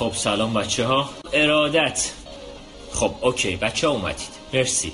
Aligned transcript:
خب 0.00 0.12
سلام 0.14 0.54
بچه 0.54 0.86
ها 0.86 1.10
ارادت. 1.32 2.12
خب 2.92 3.14
اوکی 3.20 3.56
بچه 3.56 3.88
ها 3.88 3.92
اومدید. 3.92 4.28
مرسی. 4.54 4.92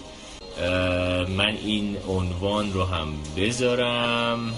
من 1.28 1.56
این 1.64 1.96
عنوان 2.08 2.72
رو 2.72 2.84
هم 2.84 3.08
بذارم. 3.36 4.54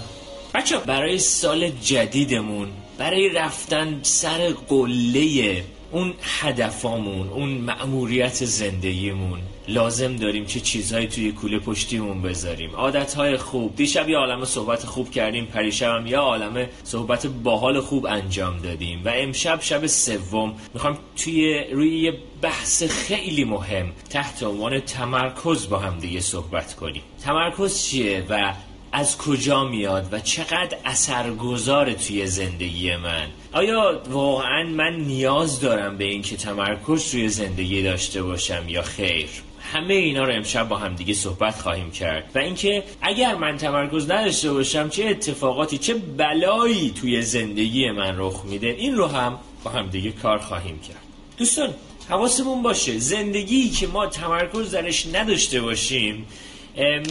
بچه 0.53 0.77
برای 0.77 1.19
سال 1.19 1.69
جدیدمون 1.69 2.67
برای 2.97 3.29
رفتن 3.29 3.99
سر 4.01 4.53
قله 4.69 5.63
اون 5.91 6.13
هدفامون 6.41 7.29
اون 7.29 7.49
مأموریت 7.49 8.45
زندگیمون. 8.45 9.39
لازم 9.67 10.15
داریم 10.15 10.45
چه 10.45 10.59
چیزهایی 10.59 11.07
توی 11.07 11.31
کوله 11.31 11.59
پشتیمون 11.59 12.21
بذاریم. 12.21 12.75
عادتهای 12.75 13.37
خوب. 13.37 13.75
دیشب 13.75 14.09
یه 14.09 14.17
عالم 14.17 14.45
صحبت 14.45 14.85
خوب 14.85 15.11
کردیم 15.11 15.45
پریشب 15.45 15.95
هم 15.95 16.07
یه 16.07 16.17
عالم 16.17 16.67
صحبت 16.83 17.27
باحال 17.27 17.79
خوب 17.79 18.05
انجام 18.05 18.57
دادیم. 18.57 19.01
و 19.05 19.11
امشب 19.15 19.61
شب 19.61 19.87
سوم. 19.87 20.53
می‌خوام 20.73 20.97
توی 21.15 21.63
روی 21.71 21.99
یه 21.99 22.13
بحث 22.41 22.83
خیلی 22.83 23.43
مهم 23.43 23.91
تحت 24.09 24.43
عنوان 24.43 24.79
تمرکز 24.79 25.69
با 25.69 25.79
هم 25.79 25.99
دیگه 25.99 26.19
صحبت 26.19 26.75
کنیم. 26.75 27.01
تمرکز 27.23 27.83
چیه 27.83 28.25
و 28.29 28.53
از 28.91 29.17
کجا 29.17 29.63
میاد 29.63 30.07
و 30.11 30.19
چقدر 30.19 30.77
اثرگذار 30.85 31.93
توی 31.93 32.27
زندگی 32.27 32.95
من؟ 32.95 33.27
آیا 33.51 34.01
واقعا 34.09 34.63
من 34.63 34.95
نیاز 34.95 35.59
دارم 35.59 35.97
به 35.97 36.03
اینکه 36.03 36.37
تمرکز 36.37 37.11
توی 37.11 37.29
زندگی 37.29 37.83
داشته 37.83 38.23
باشم 38.23 38.69
یا 38.69 38.81
خیر؟ 38.81 39.29
همه 39.73 39.93
اینا 39.93 40.23
رو 40.23 40.33
امشب 40.33 40.67
با 40.67 40.77
هم 40.77 40.95
دیگه 40.95 41.13
صحبت 41.13 41.61
خواهیم 41.61 41.91
کرد. 41.91 42.31
و 42.35 42.39
اینکه 42.39 42.83
اگر 43.01 43.35
من 43.35 43.57
تمرکز 43.57 44.11
نداشته 44.11 44.53
باشم 44.53 44.89
چه 44.89 45.05
اتفاقاتی 45.05 45.77
چه 45.77 45.93
بلایی 45.93 46.91
توی 47.01 47.21
زندگی 47.21 47.91
من 47.91 48.15
رخ 48.17 48.45
میده؟ 48.45 48.67
این 48.67 48.95
رو 48.95 49.07
هم 49.07 49.39
با 49.63 49.71
هم 49.71 49.87
دیگه 49.87 50.11
کار 50.11 50.37
خواهیم 50.37 50.79
کرد. 50.79 51.03
دوستان 51.37 51.73
حواسمون 52.09 52.63
باشه. 52.63 52.99
زندگی 52.99 53.69
که 53.69 53.87
ما 53.87 54.07
تمرکز 54.07 54.71
درش 54.71 55.07
نداشته 55.13 55.61
باشیم 55.61 56.25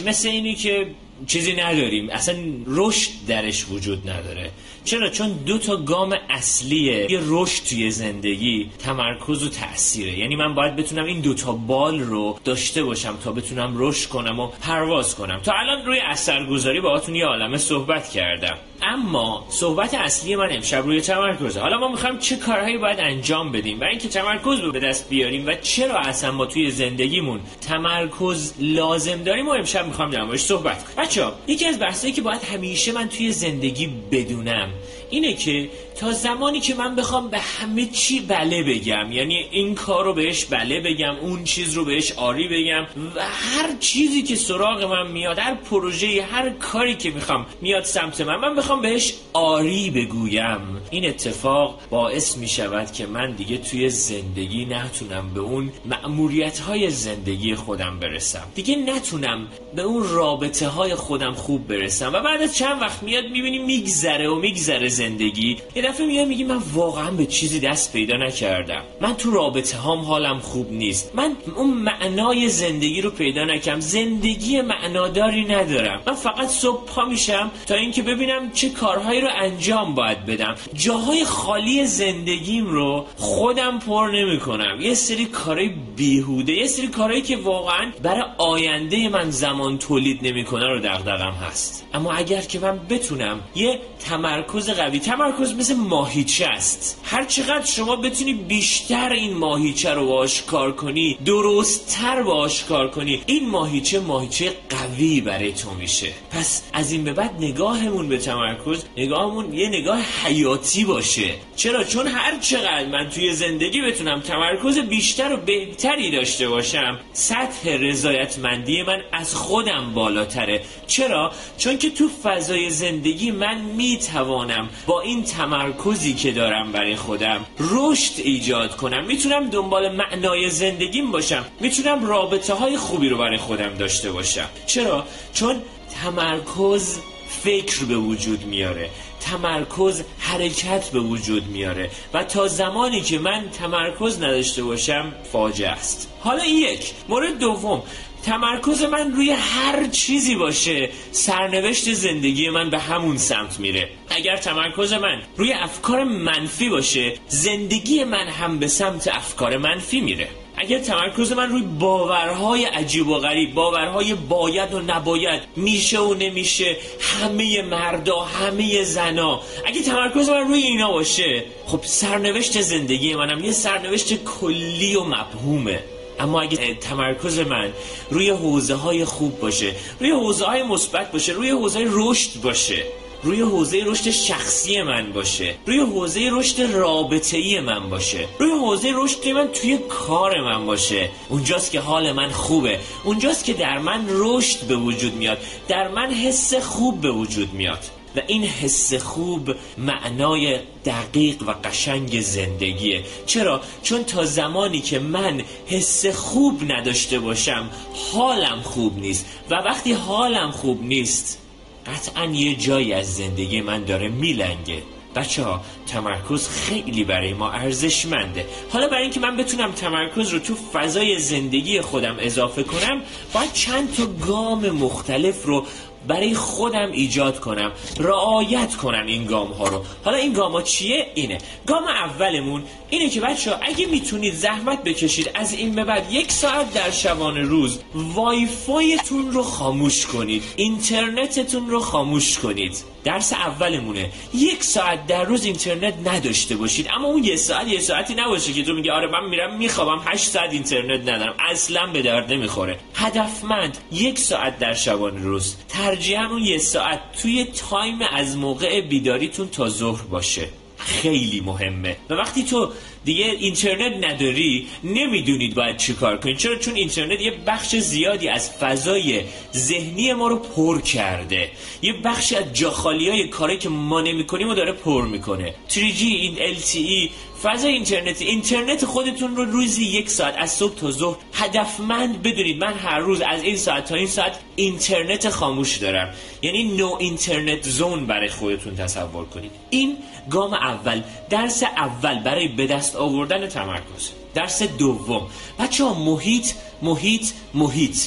مثل 0.05 0.27
اینی 0.27 0.55
که 0.55 0.87
چیزی 1.27 1.53
نداریم. 1.53 2.09
اصلا 2.09 2.35
رشد 2.67 3.11
درش 3.27 3.65
وجود 3.69 4.09
نداره. 4.09 4.51
چرا؟ 4.85 5.09
چون 5.09 5.29
دو 5.45 5.57
تا 5.57 5.77
گام 5.77 6.15
اصلیه 6.29 7.11
یه 7.11 7.19
رشد 7.27 7.63
توی 7.63 7.91
زندگی 7.91 8.69
تمرکز 8.79 9.43
و 9.43 9.49
تاثیره 9.49 10.19
یعنی 10.19 10.35
من 10.35 10.55
باید 10.55 10.75
بتونم 10.75 11.05
این 11.05 11.19
دو 11.19 11.33
تا 11.33 11.51
بال 11.51 11.99
رو 11.99 12.39
داشته 12.43 12.83
باشم 12.83 13.17
تا 13.23 13.31
بتونم 13.31 13.73
رشد 13.75 14.09
کنم 14.09 14.39
و 14.39 14.47
پرواز 14.47 15.15
کنم. 15.15 15.39
تا 15.39 15.53
الان 15.53 15.85
روی 15.85 15.99
اثرگذاری 15.99 16.81
باهاتون 16.81 17.15
یه 17.15 17.25
عالمه 17.25 17.57
صحبت 17.57 18.09
کردم. 18.09 18.57
اما 18.81 19.45
صحبت 19.49 19.93
اصلی 19.93 20.35
من 20.35 20.47
امشب 20.51 20.85
روی 20.85 21.01
تمرکزه. 21.01 21.59
حالا 21.59 21.77
ما 21.77 21.87
می‌خوایم 21.87 22.17
چه 22.17 22.35
کارهایی 22.35 22.77
باید 22.77 22.99
انجام 22.99 23.51
بدیم 23.51 23.79
و 23.79 23.83
اینکه 23.83 24.07
تمرکز 24.07 24.59
رو 24.59 24.71
به 24.71 24.79
دست 24.79 25.09
بیاریم 25.09 25.47
و 25.47 25.53
چرا 25.61 25.99
اصلا 25.99 26.31
ما 26.31 26.45
توی 26.45 26.71
زندگیمون 26.71 27.39
تمرکز 27.61 28.53
لازم 28.59 29.23
داریم 29.23 29.47
و 29.47 29.51
امشب 29.51 29.85
می‌خوایم 29.85 30.11
در 30.11 30.37
صحبت 30.37 30.83
کنیم 30.83 31.07
بچه 31.07 31.25
یکی 31.47 31.65
از 31.65 31.79
بحثایی 31.79 32.13
که 32.13 32.21
باید 32.21 32.43
همیشه 32.43 32.91
من 32.91 33.09
توی 33.09 33.31
زندگی 33.31 33.93
بدونم 34.11 34.69
اینه 35.09 35.33
که 35.33 35.69
تا 35.99 36.11
زمانی 36.11 36.59
که 36.59 36.75
من 36.75 36.95
بخوام 36.95 37.29
به 37.29 37.39
همه 37.39 37.85
چی 37.85 38.19
بله 38.19 38.63
بگم 38.63 39.11
یعنی 39.11 39.35
این 39.51 39.75
کار 39.75 40.05
رو 40.05 40.13
بهش 40.13 40.45
بله 40.45 40.79
بگم 40.81 41.15
اون 41.15 41.43
چیز 41.43 41.73
رو 41.73 41.85
بهش 41.85 42.11
آری 42.11 42.47
بگم 42.47 42.81
و 43.15 43.21
هر 43.21 43.75
چیزی 43.79 44.21
که 44.21 44.35
سراغ 44.35 44.83
من 44.83 45.11
میاد 45.11 45.39
هر 45.39 45.55
پروژه 45.55 46.27
هر 46.31 46.49
کاری 46.49 46.95
که 46.95 47.09
می‌خوام 47.09 47.45
میاد 47.61 47.83
سمت 47.83 48.21
من 48.21 48.35
من 48.35 48.55
بخوام 48.55 48.81
بهش 48.81 49.13
آری 49.33 49.89
بگویم. 49.89 50.59
این 50.89 51.05
اتفاق 51.05 51.79
باعث 51.89 52.37
می‌شود 52.37 52.91
که 52.91 53.05
من 53.05 53.31
دیگه 53.31 53.57
توی 53.57 53.89
زندگی 53.89 54.65
نتونم 54.65 55.33
به 55.33 55.39
اون 55.39 55.71
معمولیت 55.85 56.59
های 56.59 56.89
زندگی 56.89 57.55
خودم 57.55 57.99
برسم. 57.99 58.43
دیگه 58.55 58.75
نتونم 58.75 59.47
به 59.75 59.81
اون 59.81 60.09
رابطه 60.09 60.67
های 60.67 60.95
خودم 60.95 61.33
خوب 61.33 61.67
برسم. 61.67 62.13
و 62.13 62.19
بعد 62.19 62.41
از 62.41 62.57
چند 62.57 62.81
وقت 62.81 63.03
میاد 63.03 63.25
می‌بینی 63.25 63.59
میگذره 63.59 64.29
و 64.29 64.35
میگذره 64.35 64.89
زندگی 64.99 65.57
یه 65.75 65.81
دفعه 65.81 66.05
میاد 66.05 66.27
میگی 66.27 66.43
من 66.43 66.59
واقعا 66.73 67.11
به 67.11 67.25
چیزی 67.25 67.59
دست 67.59 67.93
پیدا 67.93 68.17
نکردم. 68.17 68.83
من 69.01 69.13
تو 69.15 69.31
رابطه 69.31 69.77
هام 69.77 69.99
حالم 69.99 70.39
خوب 70.39 70.71
نیست. 70.71 71.11
من 71.15 71.31
اون 71.55 71.69
معنای 71.73 72.49
زندگی 72.49 73.01
رو 73.01 73.09
پیدا 73.09 73.43
نکردم. 73.43 73.79
زندگی 73.79 74.61
معناداری 74.61 75.45
ندارم. 75.45 75.99
من 76.07 76.13
فقط 76.13 76.47
صبح 76.47 76.85
پا 76.85 77.05
میشم 77.05 77.51
تا 77.67 77.75
اینکه 77.75 78.01
ببینم 78.01 78.51
چه 78.51 78.69
کارهایی 78.69 79.21
رو 79.21 79.27
انجام 79.41 79.95
باید 79.95 80.25
بدم. 80.25 80.55
جاهای 80.73 81.25
خالی 81.25 81.85
زندگیم 81.85 82.67
رو 82.67 83.05
خودم 83.15 83.79
پر 83.79 84.11
نمی‌کنم. 84.13 84.81
یه 84.81 84.93
سری 84.93 85.25
کارهای 85.25 85.71
بیهوده 85.95 86.53
یه 86.53 86.67
سری 86.67 86.87
کارهایی 86.87 87.21
که 87.21 87.37
واقعا 87.37 87.91
برای 88.03 88.23
آینده 88.37 89.09
من 89.09 89.29
زمان 89.29 89.77
تولید 89.77 90.19
نمی‌کنه 90.27 90.67
رو 90.67 90.79
دغدغم 90.79 91.35
هست. 91.47 91.85
اما 91.93 92.13
اگر 92.13 92.41
که 92.41 92.59
من 92.59 92.79
بتونم 92.89 93.39
یه 93.55 93.79
تمرکز 93.99 94.69
قوی 94.69 94.88
تمرکز 94.97 95.53
مثل 95.53 95.75
ماهیچه 95.75 96.45
است. 96.45 97.01
هر 97.03 97.25
چقدر 97.25 97.65
شما 97.65 97.95
بتونی 97.95 98.33
بیشتر 98.33 99.09
این 99.09 99.33
ماهیچه 99.33 99.93
رو 99.93 100.11
آشکار 100.11 100.71
کنی 100.71 101.17
درستتر 101.25 102.19
آشکار 102.21 102.89
کنی 102.89 103.21
این 103.25 103.49
ماهیچه 103.49 103.99
ماهیچه 103.99 104.53
قوی 104.69 105.21
برای 105.21 105.53
تو 105.53 105.71
میشه. 105.71 106.07
پس 106.31 106.63
از 106.73 106.91
این 106.91 107.03
به 107.03 107.13
بعد 107.13 107.35
نگاهمون 107.39 108.09
به 108.09 108.17
تمرکز 108.17 108.83
نگاهمون 108.97 109.53
یه 109.53 109.69
نگاه 109.69 109.99
حیاتی 110.23 110.85
باشه. 110.85 111.35
چرا؟ 111.55 111.83
چون 111.83 112.07
هر 112.07 112.39
چقدر 112.39 112.85
من 112.85 113.09
توی 113.09 113.33
زندگی 113.33 113.81
بتونم 113.81 114.19
تمرکز 114.19 114.79
بیشتر 114.79 115.33
و 115.33 115.37
بهتری 115.37 116.11
داشته 116.11 116.49
باشم 116.49 116.99
سطح 117.13 117.69
رضایتمندی 117.69 118.83
من 118.83 119.01
از 119.13 119.35
خودم 119.35 119.93
بالاتره. 119.93 120.61
چرا؟ 120.87 121.31
چون 121.57 121.77
که 121.77 121.89
تو 121.89 122.09
فضای 122.23 122.69
زندگی 122.69 123.31
من 123.31 123.61
می‌توانم 123.61 124.69
با 124.87 125.01
این 125.01 125.23
تمرکزی 125.23 126.13
که 126.13 126.31
دارم 126.31 126.71
برای 126.71 126.95
خودم 126.95 127.45
رشد 127.59 128.13
ایجاد 128.17 128.75
کنم 128.77 129.05
می‌تونم 129.05 129.49
دنبال 129.49 129.95
معنای 129.95 130.49
زندگیم 130.49 131.11
باشم. 131.11 131.45
می‌تونم 131.59 132.05
رابطه 132.05 132.53
های 132.53 132.77
خوبی 132.77 133.09
رو 133.09 133.17
برای 133.17 133.37
خودم 133.37 133.73
داشته 133.73 134.11
باشم. 134.11 134.49
چرا؟ 134.65 135.05
چون 135.33 135.55
تمرکز 136.03 136.99
فکر 137.43 137.85
به 137.85 137.95
وجود 137.95 138.45
میاره. 138.45 138.89
تمرکز 139.21 140.03
حرکت 140.19 140.89
به 140.89 140.99
وجود 140.99 141.47
میاره. 141.47 141.89
و 142.13 142.23
تا 142.23 142.47
زمانی 142.47 143.01
که 143.01 143.19
من 143.19 143.49
تمرکز 143.49 144.17
نداشته 144.17 144.63
باشم 144.63 145.13
فاجعه 145.31 145.69
است. 145.69 146.13
حالا 146.19 146.45
یک. 146.45 146.91
مورد 147.09 147.39
دوم. 147.39 147.83
تمرکز 148.25 148.83
من 148.83 149.11
روی 149.11 149.31
هر 149.31 149.87
چیزی 149.87 150.35
باشه. 150.35 150.89
سرنوشت 151.11 151.93
زندگی 151.93 152.49
من 152.49 152.69
به 152.69 152.79
همون 152.79 153.17
سمت 153.17 153.59
میره. 153.59 153.89
اگر 154.09 154.37
تمرکز 154.37 154.93
من 154.93 155.21
روی 155.37 155.53
افکار 155.53 156.03
منفی 156.03 156.69
باشه 156.69 157.13
زندگی 157.27 158.03
من 158.03 158.27
هم 158.27 158.59
به 158.59 158.67
سمت 158.67 159.07
افکار 159.07 159.57
منفی 159.57 160.01
میره. 160.01 160.27
اگر 160.61 160.79
تمرکز 160.79 161.31
من 161.31 161.49
روی 161.49 161.61
باورهای 161.61 162.65
عجیب 162.65 163.07
و 163.07 163.17
غریب 163.17 163.53
باورهای 163.53 164.13
باید 164.13 164.73
و 164.73 164.79
نباید 164.79 165.41
میشه 165.55 165.99
و 165.99 166.13
نمیشه 166.13 166.77
همه 166.99 167.61
مردا 167.61 168.19
همه 168.19 168.83
زنا 168.83 169.41
اگه 169.65 169.81
تمرکز 169.81 170.29
من 170.29 170.47
روی 170.47 170.61
اینا 170.61 170.91
باشه 170.91 171.43
خب 171.65 171.79
سرنوشت 171.83 172.61
زندگی 172.61 173.15
منم 173.15 173.43
یه 173.43 173.51
سرنوشت 173.51 174.23
کلی 174.23 174.95
و 174.95 175.03
مبهومه. 175.03 175.79
اما 176.19 176.41
اگه 176.41 176.73
تمرکز 176.73 177.39
من 177.39 177.69
روی 178.11 178.29
حوزه 178.29 178.75
های 178.75 179.05
خوب 179.05 179.39
باشه 179.39 179.75
روی 179.99 180.11
حوزه 180.11 180.45
های 180.45 180.63
مثبت 180.63 181.11
باشه 181.11 181.33
روی 181.33 181.49
حوزه 181.49 181.87
رشد 181.89 182.41
باشه 182.41 182.83
روی 183.23 183.41
حوزه 183.41 183.83
رشد 183.85 184.09
شخصی 184.09 184.81
من 184.81 185.11
باشه 185.11 185.55
روی 185.65 185.79
حوزه 185.79 186.29
رشد 186.31 186.61
رابطه 186.61 187.37
ای 187.37 187.59
من 187.59 187.89
باشه 187.89 188.27
روی 188.39 188.51
حوزه 188.51 188.91
رشد 188.95 189.27
من 189.27 189.47
توی 189.47 189.77
کار 189.89 190.41
من 190.41 190.65
باشه. 190.65 191.09
اونجاست 191.29 191.71
که 191.71 191.79
حال 191.79 192.11
من 192.11 192.29
خوبه. 192.29 192.79
اونجاست 193.03 193.45
که 193.45 193.53
در 193.53 193.77
من 193.77 194.05
رشد 194.09 194.67
به 194.67 194.75
وجود 194.75 195.15
میاد. 195.15 195.37
در 195.67 195.87
من 195.87 196.11
حس 196.11 196.53
خوب 196.53 197.01
به 197.01 197.11
وجود 197.11 197.53
میاد. 197.53 197.98
این 198.27 198.43
حس 198.43 198.93
خوب 198.93 199.49
معنای 199.77 200.59
دقیق 200.85 201.43
و 201.47 201.53
قشنگ 201.63 202.21
زندگیه. 202.21 203.03
چرا؟ 203.25 203.61
چون 203.83 204.03
تا 204.03 204.25
زمانی 204.25 204.79
که 204.79 204.99
من 204.99 205.41
حس 205.67 206.05
خوب 206.05 206.71
نداشته 206.71 207.19
باشم 207.19 207.69
حالم 208.13 208.61
خوب 208.61 208.99
نیست. 208.99 209.25
و 209.49 209.55
وقتی 209.55 209.93
حالم 209.93 210.51
خوب 210.51 210.83
نیست 210.83 211.39
قطعا 211.85 212.25
یه 212.25 212.55
جایی 212.55 212.93
از 212.93 213.15
زندگی 213.15 213.61
من 213.61 213.83
داره 213.83 214.09
میلنگه. 214.09 214.83
بچه 215.15 215.43
ها 215.43 215.61
تمرکز 215.87 216.47
خیلی 216.47 217.03
برای 217.03 217.33
ما 217.33 217.51
ارزشمنده. 217.51 218.45
حالا 218.69 218.87
برای 218.87 219.01
اینکه 219.01 219.19
من 219.19 219.37
بتونم 219.37 219.71
تمرکز 219.71 220.29
رو 220.29 220.39
تو 220.39 220.55
فضای 220.73 221.19
زندگی 221.19 221.81
خودم 221.81 222.15
اضافه 222.19 222.63
کنم 222.63 223.01
باید 223.33 223.53
چند 223.53 223.95
تا 223.95 224.05
گام 224.05 224.69
مختلف 224.69 225.45
رو 225.45 225.65
برای 226.07 226.33
خودم 226.33 226.91
ایجاد 226.91 227.39
کنم 227.39 227.71
رعایت 227.99 228.75
کنم 228.75 229.05
این 229.05 229.25
گام 229.25 229.47
ها 229.47 229.67
رو. 229.67 229.83
حالا 230.05 230.17
این 230.17 230.33
گام 230.33 230.51
ها 230.51 230.61
چیه؟ 230.61 231.11
اینه. 231.15 231.37
گام 231.65 231.83
اولمون 231.83 232.63
اینه 232.89 233.09
که 233.09 233.21
بچه 233.21 233.51
ها 233.51 233.57
اگه 233.61 233.85
می‌تونید 233.85 234.33
زحمت 234.33 234.83
بکشید 234.83 235.31
از 235.33 235.53
این 235.53 235.75
به 235.75 235.83
بعد 235.83 236.11
یک 236.11 236.31
ساعت 236.31 236.73
در 236.73 236.91
شبانه 236.91 237.41
روز 237.41 237.79
وای 237.93 238.45
فایتون 238.45 239.31
رو 239.31 239.43
خاموش 239.43 240.05
کنید 240.05 240.43
اینترنتتون 240.55 241.69
رو 241.69 241.79
خاموش 241.79 242.37
کنید. 242.39 242.83
درس 243.03 243.33
اولمونه. 243.33 244.09
یک 244.33 244.63
ساعت 244.63 245.07
در 245.07 245.23
روز 245.23 245.45
اینترنت 245.45 245.93
نداشته 246.07 246.55
باشید. 246.55 246.87
اما 246.95 247.07
اون 247.07 247.23
یه 247.23 247.35
ساعت 247.35 247.67
یه 247.67 247.79
ساعتی 247.79 248.15
نباشه 248.15 248.53
که 248.53 248.63
تو 248.63 248.73
میگه 248.73 248.91
آره 248.91 249.07
من 249.07 249.29
میرم 249.29 249.57
میخوابم 249.57 250.01
هشت 250.05 250.29
ساعت 250.29 250.53
اینترنت 250.53 251.01
ندارم. 251.01 251.35
اصلا 251.51 251.87
به 251.87 252.01
درد 252.01 252.33
نمی‌خوره. 252.33 252.79
هدفمند 252.95 253.77
یک 253.91 254.19
ساعت 254.19 254.59
در 254.59 254.73
شبانه 254.73 255.21
روز. 255.21 255.55
ترجیحاً 255.69 256.25
اون 256.25 256.43
یه 256.43 256.57
ساعت 256.57 256.99
توی 257.21 257.45
time 257.69 257.99
از 258.11 258.37
موقع 258.37 258.81
بیداریتون 258.81 259.47
تا 259.47 259.69
ظهر 259.69 260.01
باشه. 260.01 260.47
خیلی 260.79 261.41
مهمه. 261.41 261.97
و 262.09 262.13
وقتی 262.13 262.43
تو 262.43 262.71
دیگه 263.05 263.25
اینترنت 263.25 264.05
نداری 264.05 264.67
نمی‌دونید 264.83 265.55
باید 265.55 265.77
چی 265.77 265.93
کار 265.93 266.17
کنید. 266.17 266.37
چرا؟ 266.37 266.55
چون 266.55 266.75
اینترنت 266.75 267.21
یه 267.21 267.31
بخش 267.47 267.75
زیادی 267.75 268.27
از 268.27 268.51
فضای 268.51 269.21
ذهنی 269.55 270.13
ما 270.13 270.27
رو 270.27 270.35
پر 270.35 270.81
کرده. 270.81 271.51
یه 271.81 271.93
بخش 271.93 272.33
از 272.33 272.43
جاخالی 272.53 273.09
های 273.09 273.27
کاری 273.27 273.57
که 273.57 273.69
ما 273.69 274.01
نمی 274.01 274.25
کنیم 274.25 274.49
و 274.49 274.53
داره 274.53 274.71
پر 274.71 275.05
می‌کنه. 275.05 275.53
3G 275.69 276.01
این 276.01 276.35
LTE 276.35 277.09
فضای 277.43 277.71
اینترنت 277.71 278.21
اینترنت 278.21 278.85
خودتون 278.85 279.35
رو 279.35 279.45
روزی 279.45 279.85
یک 279.85 280.09
ساعت 280.09 280.35
از 280.37 280.51
صبح 280.51 280.75
تا 280.75 280.91
ظهر 280.91 281.17
هدفمند 281.33 282.21
بدونید. 282.21 282.57
من 282.57 282.73
هر 282.73 282.99
روز 282.99 283.21
از 283.21 283.43
این 283.43 283.57
ساعت 283.57 283.85
تا 283.85 283.95
این 283.95 284.07
ساعت 284.07 284.39
اینترنت 284.55 285.29
خاموش 285.29 285.77
دارم. 285.77 286.13
یعنی 286.41 286.63
نو 286.63 286.95
اینترنت 286.99 287.69
زون 287.69 288.05
برای 288.05 288.29
خودتون 288.29 288.75
تصور 288.75 289.25
کنید. 289.25 289.51
این 289.69 289.97
گام 290.29 290.53
اول. 290.53 291.01
درس 291.29 291.63
اول 291.63 292.19
برای 292.19 292.47
به 292.47 292.67
دست 292.67 292.95
آوردن 292.95 293.47
تمرکز. 293.47 294.09
درس 294.33 294.63
دوم. 294.63 295.27
بچه 295.59 295.83
ها 295.83 295.93
محیط 295.93 296.47
محیط 296.81 297.27
محیط. 297.53 297.97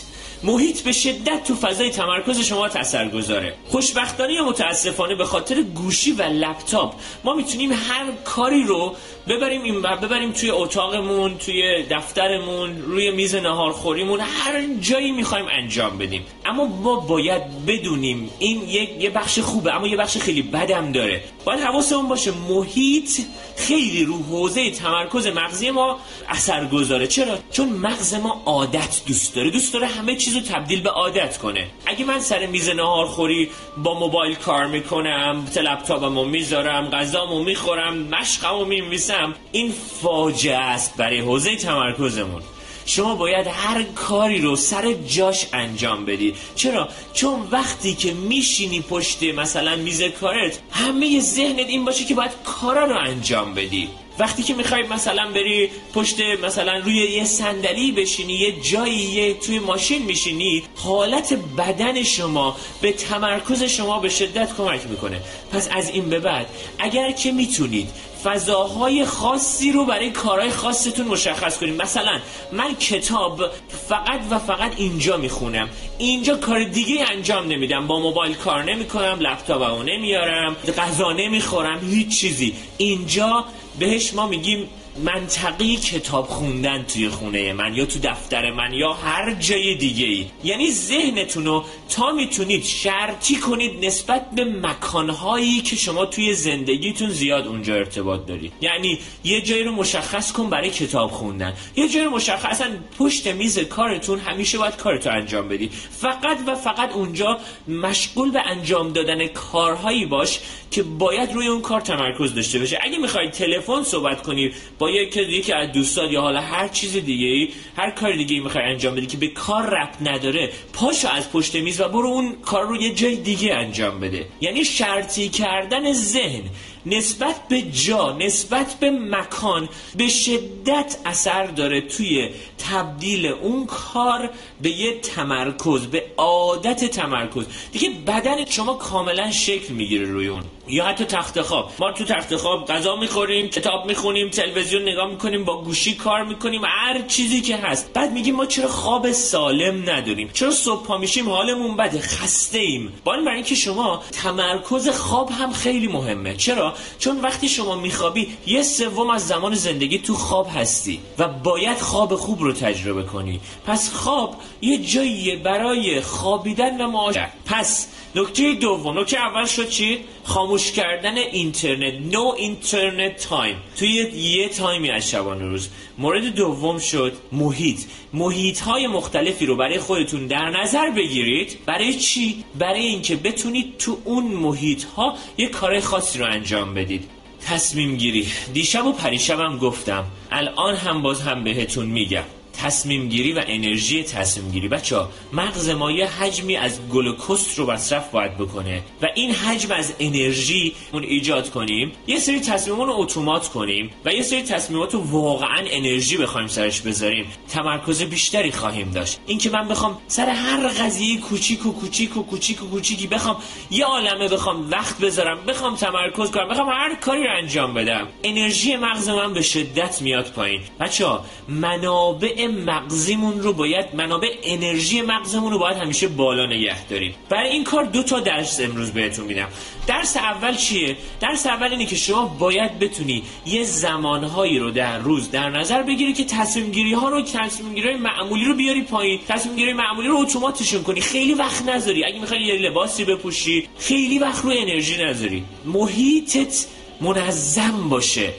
محیط 0.45 0.81
به 0.81 0.93
شدت 0.93 1.45
تو 1.45 1.55
فضای 1.55 1.91
تمرکز 1.91 2.41
شما 2.41 2.69
تاثیر 2.69 3.09
گذاره. 3.09 3.55
خوشبختانه 3.69 4.33
یا 4.33 4.45
متاسفانه 4.45 5.15
به 5.15 5.25
خاطر 5.25 5.63
گوشی 5.63 6.13
و 6.13 6.23
لپتاپ 6.23 6.95
ما 7.25 7.35
می‌تونیم 7.35 7.73
هر 7.73 8.13
کاری 8.25 8.65
رو 8.65 8.97
ببریم 9.29 9.63
این 9.63 9.83
ببریم 9.83 10.33
توی 10.33 10.51
اتاقمون 10.51 11.39
توی 11.39 11.83
دفترمون 11.91 12.83
روی 12.83 13.11
میز 13.11 13.35
نهارخوریمون 13.35 14.21
هر 14.21 14.63
جایی 14.81 15.13
می‌خوایم 15.13 15.47
انجام 15.51 15.99
بدیم. 15.99 16.27
اما 16.45 16.67
ما 16.67 16.97
باید 16.97 17.67
بدونیم 17.67 18.31
این 18.39 18.69
یک 18.69 18.91
یه 18.99 19.11
بخش 19.11 19.39
خوبه 19.39 19.75
اما 19.75 19.87
یه 19.87 19.97
بخش 19.97 20.17
خیلی 20.17 20.43
بدم 20.43 20.93
داره. 20.93 21.25
باید 21.45 21.61
حواسمون 21.61 22.09
باشه 22.09 22.33
محیط 22.49 23.11
خیلی 23.57 24.05
رو 24.05 24.23
حوزه 24.23 24.71
تمرکز 24.71 25.27
مغزی 25.27 25.71
ما 25.71 25.99
اثر 26.29 26.65
گذاره 26.65 27.07
چرا؟ 27.07 27.39
چون 27.53 27.69
مغز 27.69 28.15
ما 28.15 28.43
عادت 28.47 29.01
دوست 29.07 29.35
داره. 29.35 29.51
دوست 29.51 29.73
داره 29.73 29.87
همه 29.87 30.17
چیزو 30.33 30.55
تبدیل 30.55 30.83
به 30.83 30.91
عادت 30.91 31.39
کنه. 31.39 31.67
اگه 31.87 32.05
من 32.05 32.21
سر 32.21 32.47
میز 32.47 32.69
نهارخوری 32.69 33.51
با 33.77 33.99
موبایل 33.99 34.35
کار 34.35 34.67
می‌کنم 34.67 35.47
لپتاپمو 35.57 36.25
می‌ذارم 36.25 36.91
غذامو 36.91 37.45
می‌خورم 37.45 37.97
مشقمو 37.97 38.65
میمیسم 38.65 39.35
این 39.53 39.73
فاجعه 40.03 40.57
است 40.57 40.97
برای 40.97 41.21
حوزه 41.21 41.57
تمرکزمون. 41.57 42.43
شما 42.87 43.15
باید 43.15 43.47
هر 43.47 43.83
کاری 43.83 44.41
رو 44.41 44.57
سر 44.57 44.93
جاش 44.93 45.47
انجام 45.53 46.05
بدی. 46.05 46.35
چرا؟ 46.55 46.89
چون 47.15 47.49
وقتی 47.51 47.95
که 47.95 48.13
میشینی 48.13 48.81
پشت 48.81 49.23
مثلا 49.23 49.77
میز 49.77 50.03
کارت 50.03 50.59
همه 50.71 51.21
ذهنت 51.21 51.67
این 51.69 51.85
باشه 51.85 52.05
که 52.05 52.15
باید 52.15 52.33
کارا 52.45 52.85
رو 52.85 52.97
انجام 52.99 53.55
بدی. 53.55 53.89
وقتی 54.19 54.43
که 54.43 54.55
می‌خوای 54.55 54.83
مثلا 54.83 55.31
بری 55.31 55.71
پشت 55.95 56.21
مثلا 56.21 56.77
روی 56.77 56.95
یه 56.95 57.25
صندلی 57.25 57.93
بشینی 57.93 58.33
یه 58.33 58.61
جایی 58.61 58.95
یه 58.95 59.35
توی 59.35 59.59
ماشین 59.59 60.03
میشینی 60.03 60.63
حالت 60.77 61.39
بدن 61.59 62.03
شما 62.03 62.57
به 62.81 62.93
تمرکز 62.93 63.63
شما 63.63 63.99
به 63.99 64.09
شدت 64.09 64.57
کمک 64.57 64.81
می‌کنه. 64.91 65.21
پس 65.53 65.69
از 65.73 65.91
این 65.91 66.11
به 66.11 66.19
بعد 66.19 66.47
اگر 66.79 67.11
که 67.11 67.33
می‌تونید 67.33 67.89
فضاهای 68.25 69.05
خاصی 69.05 69.73
رو 69.73 69.85
برای 69.85 70.11
کارهای 70.11 70.51
خاصتون 70.51 71.07
مشخص 71.07 71.59
کنیم 71.59 71.75
مثلا 71.75 72.21
من 72.53 72.75
کتاب 72.75 73.41
فقط 73.89 74.21
و 74.31 74.39
فقط 74.39 74.73
اینجا 74.77 75.17
می‌خونم. 75.17 75.69
اینجا 75.99 76.37
کار 76.37 76.65
دیگه 76.65 77.11
انجام 77.11 77.47
نمیدم. 77.47 77.87
با 77.87 78.01
موبایل 78.01 78.35
کار 78.35 78.65
نمی‌کنم 78.65 79.19
لپتاپمو 79.21 79.83
نمیارم 79.83 80.57
غذا 80.79 81.13
نمی‌خورم 81.13 81.91
هیچ 81.91 82.21
چیزی. 82.21 82.55
اینجا 82.79 83.45
بهش 83.79 84.15
ما 84.15 84.27
میگیم 84.27 84.69
منطقی 84.97 85.77
کتاب 85.77 86.27
خوندن 86.27 86.83
توی 86.83 87.09
خونه 87.09 87.53
من 87.53 87.75
یا 87.75 87.87
تو 87.87 87.99
دفتر 87.99 88.51
من 88.51 88.73
یا 88.73 88.93
هر 88.93 89.35
جای 89.35 89.75
دیگه 89.75 90.07
ای. 90.07 90.27
یعنی 90.45 90.71
ذهنتون 90.71 91.45
رو 91.47 91.65
تا 91.89 92.13
می‌تونید 92.13 92.65
شرطی 92.65 93.37
کنید 93.37 93.85
نسبت 93.85 94.31
به 94.31 94.45
مکانهایی 94.45 95.61
که 95.61 95.77
شما 95.77 96.07
توی 96.07 96.35
زندگیتون 96.35 97.11
زیاد 97.11 97.47
اونجا 97.47 97.75
ارتباط 97.75 98.27
دارید 98.27 98.53
یعنی 98.61 98.99
یه 99.25 99.41
جایی 99.41 99.65
رو 99.65 99.73
مشخص 99.73 100.33
کن 100.33 100.51
برای 100.51 100.71
کتاب 100.71 101.11
خوندن. 101.11 101.55
یه 101.77 101.89
جایی 101.89 102.05
رو 102.05 102.11
مشخصا 102.11 102.65
پشت 102.99 103.27
میز 103.27 103.59
کارتون 103.59 104.19
همیشه 104.19 104.59
باید 104.59 104.77
کارتو 104.77 105.11
انجام 105.11 105.49
بدی. 105.49 105.71
فقط 105.91 106.39
و 106.47 106.55
فقط 106.55 106.93
اونجا 106.93 107.39
مشغول 107.69 108.31
به 108.31 108.41
انجام 108.41 108.93
دادن 108.93 109.27
کارهایی 109.27 110.07
باش 110.07 110.41
که 110.71 110.83
باید 110.83 111.33
روی 111.33 111.47
اون 111.47 111.63
کار 111.63 111.81
تمرکز 111.81 112.35
داشته 112.35 112.59
باشه. 112.59 112.79
اگه 112.83 112.99
می‌خواید 112.99 113.31
تلفن 113.31 113.83
صحبت 113.83 114.23
کنی 114.23 114.53
با 114.83 114.91
یک 114.91 115.17
یکی 115.17 115.53
از 115.53 115.73
دوستان 115.73 116.13
یا 116.13 116.21
حالا 116.21 116.41
هر 116.41 116.69
چیز 116.69 116.93
دیگه 116.97 117.27
ای 117.27 117.49
هر 117.77 117.91
کار 117.91 118.13
دیگه 118.13 118.35
ای 118.35 118.41
می‌خوای 118.41 118.65
انجام 118.65 118.95
بدی 118.95 119.07
که 119.07 119.17
به 119.17 119.27
کار 119.27 119.67
ربط 119.67 120.03
نداره 120.03 120.51
پاشو 120.73 121.09
از 121.09 121.33
پشت 121.33 121.57
میز 121.57 121.81
و 121.81 121.89
برو 121.89 122.09
اون 122.09 122.33
کار 122.43 122.67
رو 122.67 122.77
یه 122.77 122.95
جای 122.95 123.17
دیگه 123.17 123.55
انجام 123.55 124.01
بده. 124.01 124.27
یعنی 124.41 124.65
شرطی 124.65 125.29
کردن 125.29 125.93
ذهن. 125.93 126.43
نسبت 126.87 127.49
به 127.49 127.63
جا 127.63 128.13
نسبت 128.13 128.75
به 128.81 128.91
مکان 128.91 129.69
به 129.97 130.09
شدت 130.09 130.97
اثر 131.05 131.47
داره 131.47 131.81
توی 131.81 132.31
تبدیل 132.71 133.27
اون 133.27 133.67
کار 133.67 134.31
به 134.61 134.71
یه 134.71 135.01
تمرکز 135.01 135.87
به 135.87 136.05
عادت 136.17 136.85
تمرکز. 136.85 137.45
دیگه 137.73 137.91
بدن 138.07 138.45
شما 138.45 138.75
کاملا 138.75 139.31
شکل 139.31 139.75
می‌گیره 139.75 140.07
روی 140.07 140.27
اون. 140.27 140.43
یا 140.69 140.85
حتی 140.85 141.05
تخت 141.05 141.41
خواب. 141.41 141.73
ما 141.79 141.93
تو 141.93 142.05
تخت 142.05 142.37
خواب 142.37 142.67
غذا 142.67 142.97
می‌خوریم 142.97 143.49
کتاب 143.49 143.87
می‌خونیم 143.87 144.29
تلویزیون 144.29 144.83
نگاه 144.83 145.11
می‌کنیم 145.11 145.45
با 145.45 145.63
گوشی 145.63 145.95
کار 145.95 146.25
می‌کنیم 146.25 146.65
هر 146.65 147.03
چیزی 147.09 147.41
که 147.41 147.57
هست. 147.57 147.93
بعد 147.93 148.13
میگیم 148.13 148.37
ما 148.37 148.47
چرا 148.47 148.69
خواب 148.69 149.13
سالم 149.13 149.91
نداریم؟ 149.91 150.31
چرا 150.33 150.51
صبح 150.51 150.87
پا 150.87 150.99
میشیم 150.99 151.29
حالمون 151.29 151.77
بده؟ 151.77 152.01
خسته 152.01 152.59
ایم 152.59 152.93
با 153.05 153.13
برای 153.13 153.35
اینکه 153.35 153.55
شما 153.55 154.03
تمرکز 154.13 154.89
خواب 154.89 155.31
هم 155.31 155.53
خیلی 155.53 155.87
مهمه. 155.87 156.37
چرا؟ 156.37 156.72
چون 156.99 157.21
وقتی 157.21 157.49
شما 157.49 157.77
میخوابی 157.77 158.29
یه 158.47 158.63
سوم 158.63 159.11
از 159.11 159.27
زمان 159.27 159.55
زندگی 159.55 159.99
تو 159.99 160.15
خواب 160.15 160.49
هستی 160.55 161.01
و 161.19 161.29
باید 161.29 161.79
خواب 161.79 162.17
خوب 162.17 162.41
رو 162.41 162.53
تجربه 162.53 163.03
کنی. 163.03 163.41
پس 163.67 163.91
خواب 163.93 164.37
یه 164.61 164.79
جاییه 164.79 165.37
برای 165.37 166.01
خوابیدن 166.01 166.81
و 166.81 166.91
معاشر 166.91 167.29
پس 167.47 167.87
نکته 168.15 168.55
دوم 168.55 168.99
نکته 168.99 169.19
اول 169.19 169.47
شد 169.47 169.69
چی؟ 169.69 169.99
خاموش 170.25 170.73
کردن 170.73 171.19
اینترنت 171.19 171.95
no 172.15 172.35
internet 172.37 173.17
time 173.17 173.57
توی 173.79 173.89
یه 174.17 174.49
time 174.49 174.82
ی 174.82 174.91
از 174.91 175.11
شبانه 175.11 175.45
روز. 175.45 175.69
مورد 175.99 176.25
دوم 176.25 176.79
شد 176.79 177.13
محیط. 177.33 177.81
محیط 178.13 178.61
های 178.61 178.87
مختلفی 178.87 179.47
رو 179.47 179.57
برای 179.57 179.79
خودتون 179.79 180.27
در 180.27 180.51
نظر 180.51 180.91
بگیرید. 180.91 181.59
برای 181.67 181.95
چی؟ 181.95 182.45
برای 182.59 182.87
اینکه 182.87 183.17
بتونید 183.17 183.79
تو 183.79 183.99
اون 184.05 184.25
محیط 184.25 184.85
ها 184.85 185.15
یه 185.39 185.49
کار 185.49 185.81
خاصی 185.81 186.19
رو 186.19 186.27
انجام 186.27 186.62
بدید. 186.65 187.11
تصمیم 187.47 187.97
گیری. 187.97 188.27
دیشب 188.53 188.87
و 188.87 188.93
پریشبم 188.93 189.59
گفتم. 189.59 190.05
الان 190.31 190.75
هم 190.75 191.03
باز 191.03 191.21
هم 191.21 191.45
بهتون 191.45 191.87
میگم. 191.87 192.25
تصمیم 192.53 193.09
گیری 193.09 193.33
و 193.33 193.43
انرژی 193.47 194.03
تصمیم 194.03 194.51
گیری 194.51 194.69
بچه 194.69 194.97
مغز 195.33 195.69
ما 195.69 195.91
یه 195.91 196.07
حجمی 196.07 196.57
از 196.57 196.89
گلوکوست 196.89 197.59
رو 197.59 197.71
مصرف 197.71 198.11
باید 198.11 198.39
بکنه 198.39 198.83
و 199.03 199.09
این 199.15 199.31
حجم 199.31 199.73
از 199.73 199.95
انرژی 199.99 200.75
اون 200.93 201.03
ایجاد 201.03 201.51
کنیم. 201.51 201.93
یه 202.07 202.19
سری 202.19 202.41
تصمیمون 202.41 202.87
رو 202.87 202.95
اتومات 202.97 203.49
کنیم 203.49 203.91
و 204.05 204.13
یه 204.13 204.23
سری 204.23 204.43
تصمیمات 204.43 204.95
رو 204.95 205.01
واقعا 205.01 205.65
انرژی 205.67 206.17
بخوایم 206.17 206.49
سرش 206.49 206.81
بذاریم. 206.81 207.27
تمرکز 207.49 208.03
بیشتری 208.03 208.53
خواهیم 208.53 208.91
داشت. 208.91 209.21
اینکه 209.27 209.51
من 209.51 209.69
بخوام 209.69 209.99
سر 210.09 210.29
هر 210.29 210.69
قضیه 210.69 211.21
کوچیک 211.21 211.67
و 211.67 211.73
کوچیک 211.73 212.17
و 212.17 212.23
کوچیک 212.23 212.63
و 212.63 212.67
کوچیکی 212.71 213.07
بخوام 213.07 213.37
یه 213.71 213.85
عالمه 213.85 214.29
بخوام 214.29 214.71
وقت 214.71 214.99
بذارم 214.99 215.39
بخوام 215.47 215.77
تمرکز 215.77 216.31
کنم 216.31 216.49
بخوام 216.49 216.69
هر 216.69 216.95
کاری 216.95 217.25
رو 217.25 217.37
انجام 217.37 217.75
بدم. 217.75 218.09
انرژی 218.25 218.77
مغز 218.77 219.09
من 219.09 219.33
به 219.33 219.43
شدت 219.43 220.03
میاد 220.03 220.33
پایین. 220.33 220.61
بچه 220.81 221.07
منابع 221.49 222.42
مغزیمون 222.47 223.41
رو 223.41 223.53
باید 223.53 223.87
منابع 223.95 224.29
انرژی 224.43 225.03
مغزمون 225.03 225.53
رو 225.53 225.59
باید 225.59 225.77
همیشه 225.77 226.09
بالا 226.09 226.47
نگه 226.47 226.87
داریم. 226.87 227.15
برای 227.29 227.49
این 227.49 227.65
کار 227.65 227.85
دو 227.85 228.03
تا 228.03 228.21
درس 228.21 228.61
امروز 228.61 228.91
بهتون 228.91 229.27
میدم. 229.27 229.49
درس 229.87 230.17
اول 230.17 230.57
چیه؟ 230.57 230.97
درس 231.21 231.47
اول 231.47 231.71
اینه 231.71 231.87
که 231.87 231.97
شما 231.97 232.27
باید 232.27 232.79
بتونی 232.79 233.23
یه 233.47 233.65
زمانهایی 233.65 234.59
رو 234.59 234.71
در 234.71 234.99
روز 234.99 235.31
در 235.31 235.51
نظر 235.51 235.83
بگیری 235.83 236.13
که 236.13 236.25
تصمیم 236.25 236.71
گیری 236.71 236.93
ها 236.93 237.09
رو 237.09 237.23
تصمیم 237.23 237.75
گیری 237.75 237.95
معمولی 237.95 238.45
رو 238.45 238.55
بیاری 238.55 238.83
پایین. 238.83 239.21
تصمیم 239.29 239.57
گیری 239.57 239.73
معمولی 239.73 240.09
رو 240.09 240.17
اتوماتشون 240.17 240.83
کنی. 240.83 241.01
خیلی 241.01 241.35
وقت 241.35 241.69
نذاری. 241.69 242.05
اگه 242.05 242.21
می‌خوای 242.21 242.43
یه 242.43 242.55
لباسی 242.55 243.05
بپوشی 243.05 243.69
خیلی 243.79 244.19
وقت 244.19 244.45
رو 244.45 244.51
انرژی 244.51 245.05
نذاری. 245.05 245.45
محیطت 245.65 246.67
منظم 247.01 247.89
باشه. 247.89 248.33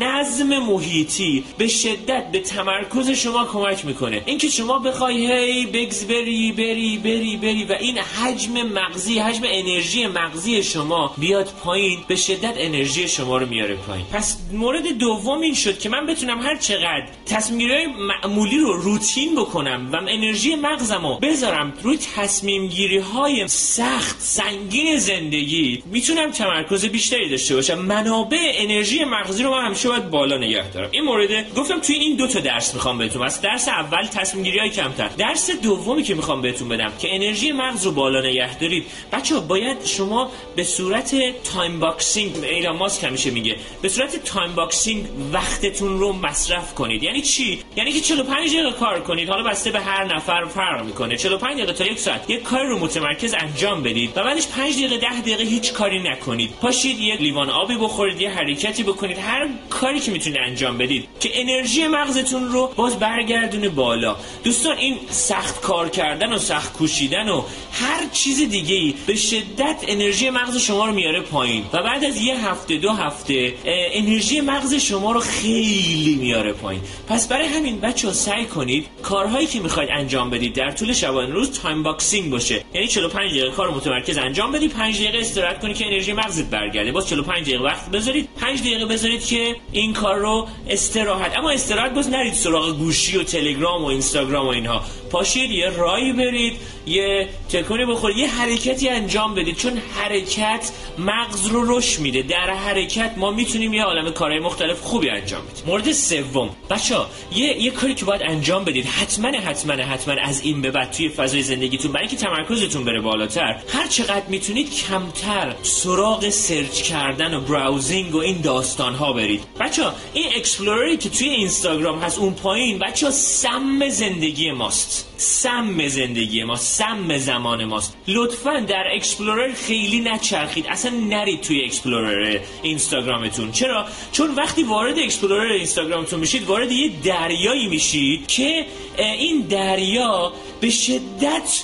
نظم 0.00 0.58
محیطی 0.58 1.44
به 1.58 1.68
شدت 1.68 2.30
به 2.32 2.38
تمرکز 2.40 3.10
شما 3.10 3.44
کمک 3.44 3.84
می‌کنه. 3.84 4.22
اینکه 4.26 4.48
شما 4.48 4.78
بخوای 4.78 5.32
هی 5.32 5.66
بگز 5.66 6.04
بری 6.06 6.52
بری 6.52 6.98
بری 6.98 7.36
بری 7.36 7.64
و 7.64 7.72
این 7.72 7.98
حجم 7.98 8.52
مغزی 8.62 9.18
حجم 9.18 9.42
انرژی 9.44 10.06
مغزی 10.06 10.62
شما 10.62 11.14
بیاد 11.18 11.52
پایین 11.64 11.98
به 12.08 12.16
شدت 12.16 12.54
انرژی 12.56 13.08
شما 13.08 13.36
رو 13.36 13.46
میاره 13.46 13.74
پایین. 13.74 14.06
پس 14.12 14.36
مورد 14.52 14.88
دوم 14.98 15.40
این 15.40 15.54
شد 15.54 15.78
که 15.78 15.88
من 15.88 16.06
بتونم 16.06 16.42
هر 16.42 16.56
چقدر 16.56 17.06
تصمیم 17.26 17.66
معمولی 17.96 18.58
رو 18.58 18.72
روتین 18.72 19.34
بکنم 19.34 19.88
و 19.92 19.96
انرژی 19.96 20.54
مغزم 20.54 21.06
رو 21.06 21.18
بذارم 21.22 21.72
روی 21.82 21.98
تصمیم 22.16 22.66
گیری 22.66 22.98
های 22.98 23.48
سخت 23.48 24.20
سنگین 24.20 24.98
زندگی 24.98 25.82
می‌تونم 25.86 26.30
تمرکز 26.30 26.84
بیشتری 26.84 27.28
داشته 27.28 27.54
باشم. 27.54 27.78
منابع 27.78 28.52
انرژی 28.54 29.04
مغزی 29.04 29.42
رو 29.42 29.50
من 29.50 29.64
همیشه 29.76 29.88
باید 29.88 30.10
بالا 30.10 30.38
نگه 30.38 30.70
دارم. 30.70 30.88
این 30.92 31.04
مورد 31.04 31.54
گفتم 31.54 31.80
توی 31.80 31.96
این 31.96 32.16
دو 32.16 32.26
تا 32.26 32.40
درس 32.40 32.74
می‌خوام 32.74 32.98
بهتون. 32.98 33.22
از 33.22 33.40
درس 33.40 33.68
اول 33.68 34.06
تصمیم 34.06 34.44
گیری 34.44 34.58
های 34.58 34.70
کمتر. 34.70 35.08
درس 35.08 35.50
دومی 35.50 36.02
که 36.02 36.14
می‌خوام 36.14 36.42
بهتون 36.42 36.68
بدم 36.68 36.92
که 36.98 37.14
انرژی 37.14 37.52
مغز 37.52 37.84
رو 37.84 37.92
بالا 37.92 38.20
نگه 38.20 38.58
دارید. 38.58 38.86
بچه 39.12 39.40
باید 39.40 39.84
شما 39.84 40.30
به 40.56 40.64
صورت 40.64 41.14
time 41.54 41.80
boxing 41.80 42.44
ایلان 42.44 42.76
ماسک 42.76 43.04
همیشه 43.04 43.30
میگه 43.30 43.56
به 43.82 43.88
صورت 43.88 44.24
time 44.24 44.54
boxing 44.54 45.04
وقتتون 45.32 45.98
رو 45.98 46.12
مصرف 46.12 46.74
کنید. 46.74 47.02
یعنی 47.02 47.22
چی؟ 47.22 47.58
یعنی 47.76 47.92
که 47.92 48.00
45 48.00 48.54
دقیقه 48.54 48.72
کار 48.72 49.00
کنید. 49.00 49.28
حالا 49.28 49.42
بسته 49.42 49.70
به 49.70 49.80
هر 49.80 50.14
نفر 50.14 50.44
فرق 50.44 50.84
می‌کنه. 50.84 51.16
45 51.16 51.56
دقیقه 51.56 51.72
تا 51.72 51.84
یک 51.84 51.98
ساعت. 51.98 52.30
یک 52.30 52.42
کار 52.42 52.64
رو 52.66 52.78
متمرکز 52.78 53.34
انجام 53.34 53.82
بدید 53.82 54.10
و 54.16 54.22
بعدش 54.22 54.48
5 54.48 54.74
دقیقه 54.74 54.96
10 54.98 55.20
دقیقه 55.20 55.44
هیچ 55.44 55.72
کاری 55.72 56.02
نکنید. 56.02 56.50
پاشید 56.50 57.00
یک 57.00 57.20
لیوان 57.20 57.50
آبی 57.50 57.74
بخورید 57.74 58.20
یه 58.20 58.30
حرکتی 58.30 58.82
بکنید. 58.82 59.18
هر 59.18 59.48
کاری 59.70 60.00
که 60.00 60.10
می‌تونید 60.10 60.38
انجام 60.46 60.78
بدید 60.78 61.08
که 61.20 61.30
انرژی 61.40 61.86
مغزتون 61.86 62.48
رو 62.48 62.72
باز 62.76 62.98
برگردونه 62.98 63.68
بالا. 63.68 64.16
دوستان 64.44 64.76
این 64.76 64.96
سخت 65.10 65.60
کار 65.60 65.88
کردن 65.88 66.32
و 66.32 66.38
سخت 66.38 66.72
کوشیدن 66.72 67.28
و 67.28 67.42
هر 67.72 68.06
چیز 68.12 68.48
دیگه 68.48 68.74
ای 68.74 68.94
به 69.06 69.16
شدت 69.16 69.84
انرژی 69.88 70.30
مغز 70.30 70.56
شما 70.56 70.86
رو 70.86 70.92
میاره 70.92 71.20
پایین 71.20 71.64
و 71.72 71.82
بعد 71.82 72.04
از 72.04 72.20
یه 72.20 72.48
هفته 72.48 72.76
دو 72.76 72.90
هفته 72.90 73.54
انرژی 73.64 74.40
مغز 74.40 74.74
شما 74.74 75.12
رو 75.12 75.20
خیلی 75.20 76.18
میاره 76.20 76.52
پایین. 76.52 76.82
پس 77.08 77.28
برای 77.28 77.46
همین 77.46 77.80
بچه 77.80 78.08
ها 78.08 78.14
سعی 78.14 78.44
کنید 78.44 78.86
کارهایی 79.02 79.46
که 79.46 79.60
می‌خواید 79.60 79.88
انجام 79.92 80.30
بدید 80.30 80.54
در 80.54 80.70
طول 80.70 80.92
شبانه 80.92 81.32
روز 81.32 81.60
time 81.60 81.82
boxing 81.82 82.30
باشه. 82.30 82.64
یعنی 82.74 82.88
45 82.88 83.30
دقیقه 83.30 83.50
کار 83.50 83.70
متمرکز 83.70 84.18
انجام 84.18 84.52
بدید 84.52 84.72
5 84.72 84.96
دقیقه 84.96 85.18
استراحت 85.18 85.60
کنید 85.60 85.76
که 85.76 85.86
انرژی 85.86 86.12
مغزت 86.12 86.50
برگرده. 86.50 86.92
باز 86.92 87.08
45 87.08 87.42
دقیقه 87.42 87.64
وقت 87.64 87.90
بذارید 87.90 88.28
5 88.40 88.60
دقیقه 88.60 88.86
بذارید 88.86 89.26
که 89.26 89.45
این 89.72 89.92
کار 89.92 90.16
رو 90.16 90.48
استراحت. 90.68 91.36
اما 91.36 91.50
استراحت 91.50 91.94
باز 91.94 92.10
نرید 92.10 92.34
سراغ 92.34 92.78
گوشی 92.78 93.16
و 93.16 93.22
تلگرام 93.22 93.84
و 93.84 93.86
اینستاگرام 93.86 94.46
و 94.46 94.50
اینها. 94.50 94.84
پاشید 95.10 95.50
یه 95.50 95.70
رایی 95.70 96.12
برید 96.12 96.56
یه 96.86 97.28
تکونی 97.48 97.84
بخورید 97.84 98.18
یه 98.18 98.28
حرکتی 98.28 98.88
انجام 98.88 99.34
بدید 99.34 99.56
چون 99.56 99.82
حرکت 99.94 100.70
مغز 100.98 101.46
رو 101.46 101.78
رشد 101.78 102.00
میده. 102.00 102.22
در 102.22 102.50
حرکت 102.50 103.14
ما 103.16 103.30
می‌تونیم 103.30 103.74
یه 103.74 103.82
عالم 103.82 104.10
کارهای 104.10 104.40
مختلف 104.40 104.80
خوبی 104.80 105.10
انجام 105.10 105.42
بدیم. 105.46 105.64
مورد 105.66 105.92
سوم. 105.92 106.50
بچه 106.70 106.96
یه 107.34 107.62
یه 107.62 107.70
کاری 107.70 107.94
که 107.94 108.04
باید 108.04 108.22
انجام 108.24 108.64
بدید 108.64 108.86
حتما 108.86 109.28
حتما 109.28 109.72
حتما 109.72 110.14
از 110.22 110.40
این 110.40 110.62
به 110.62 110.70
بعد 110.70 110.90
توی 110.90 111.08
فضای 111.08 111.42
زندگیتون 111.42 111.92
برای 111.92 112.06
اینکه 112.06 112.24
تمرکزتون 112.24 112.84
بره 112.84 113.00
بالاتر 113.00 113.60
هر 113.68 113.86
چقدر 113.86 114.26
می‌تونید 114.28 114.74
کمتر 114.74 115.54
سراغ 115.62 116.28
سرچ 116.28 116.82
کردن 116.82 117.34
و 117.34 117.40
براوزینگ 117.40 118.14
و 118.14 118.18
این 118.18 118.40
داستان 118.40 118.94
ها 118.94 119.12
برید. 119.12 119.42
بچه 119.60 119.82
این 120.12 120.26
explorer 120.36 120.89
ی 120.89 120.96
که 120.96 121.08
توی 121.08 121.28
اینستاگرام 121.28 121.98
هست 121.98 122.18
اون 122.18 122.34
پایین 122.34 122.78
بچه 122.78 123.10
سم 123.10 123.88
زندگی 123.88 124.50
ماست. 124.50 125.06
سم 125.16 125.88
زندگی 125.88 126.44
ما 126.44 126.56
سم 126.76 127.18
زمان 127.18 127.64
ماست. 127.64 127.96
لطفا 128.08 128.60
در 128.60 128.84
explorer 128.94 129.52
خیلی 129.52 130.00
نچرخید. 130.00 130.66
اصلا 130.66 130.90
نرید 130.90 131.40
توی 131.40 131.64
explorer 131.64 132.38
اینستاگرامتون. 132.62 133.52
چرا؟ 133.52 133.86
چون 134.12 134.34
وقتی 134.34 134.62
وارد 134.62 134.98
explorer 134.98 135.52
اینستاگرامتون 135.52 136.20
میشید 136.20 136.44
وارد 136.44 136.72
یه 136.72 136.90
دریایی 137.04 137.68
میشید 137.68 138.26
که 138.26 138.66
این 138.98 139.40
دریا 139.40 140.32
به 140.60 140.70
شدت 140.70 141.62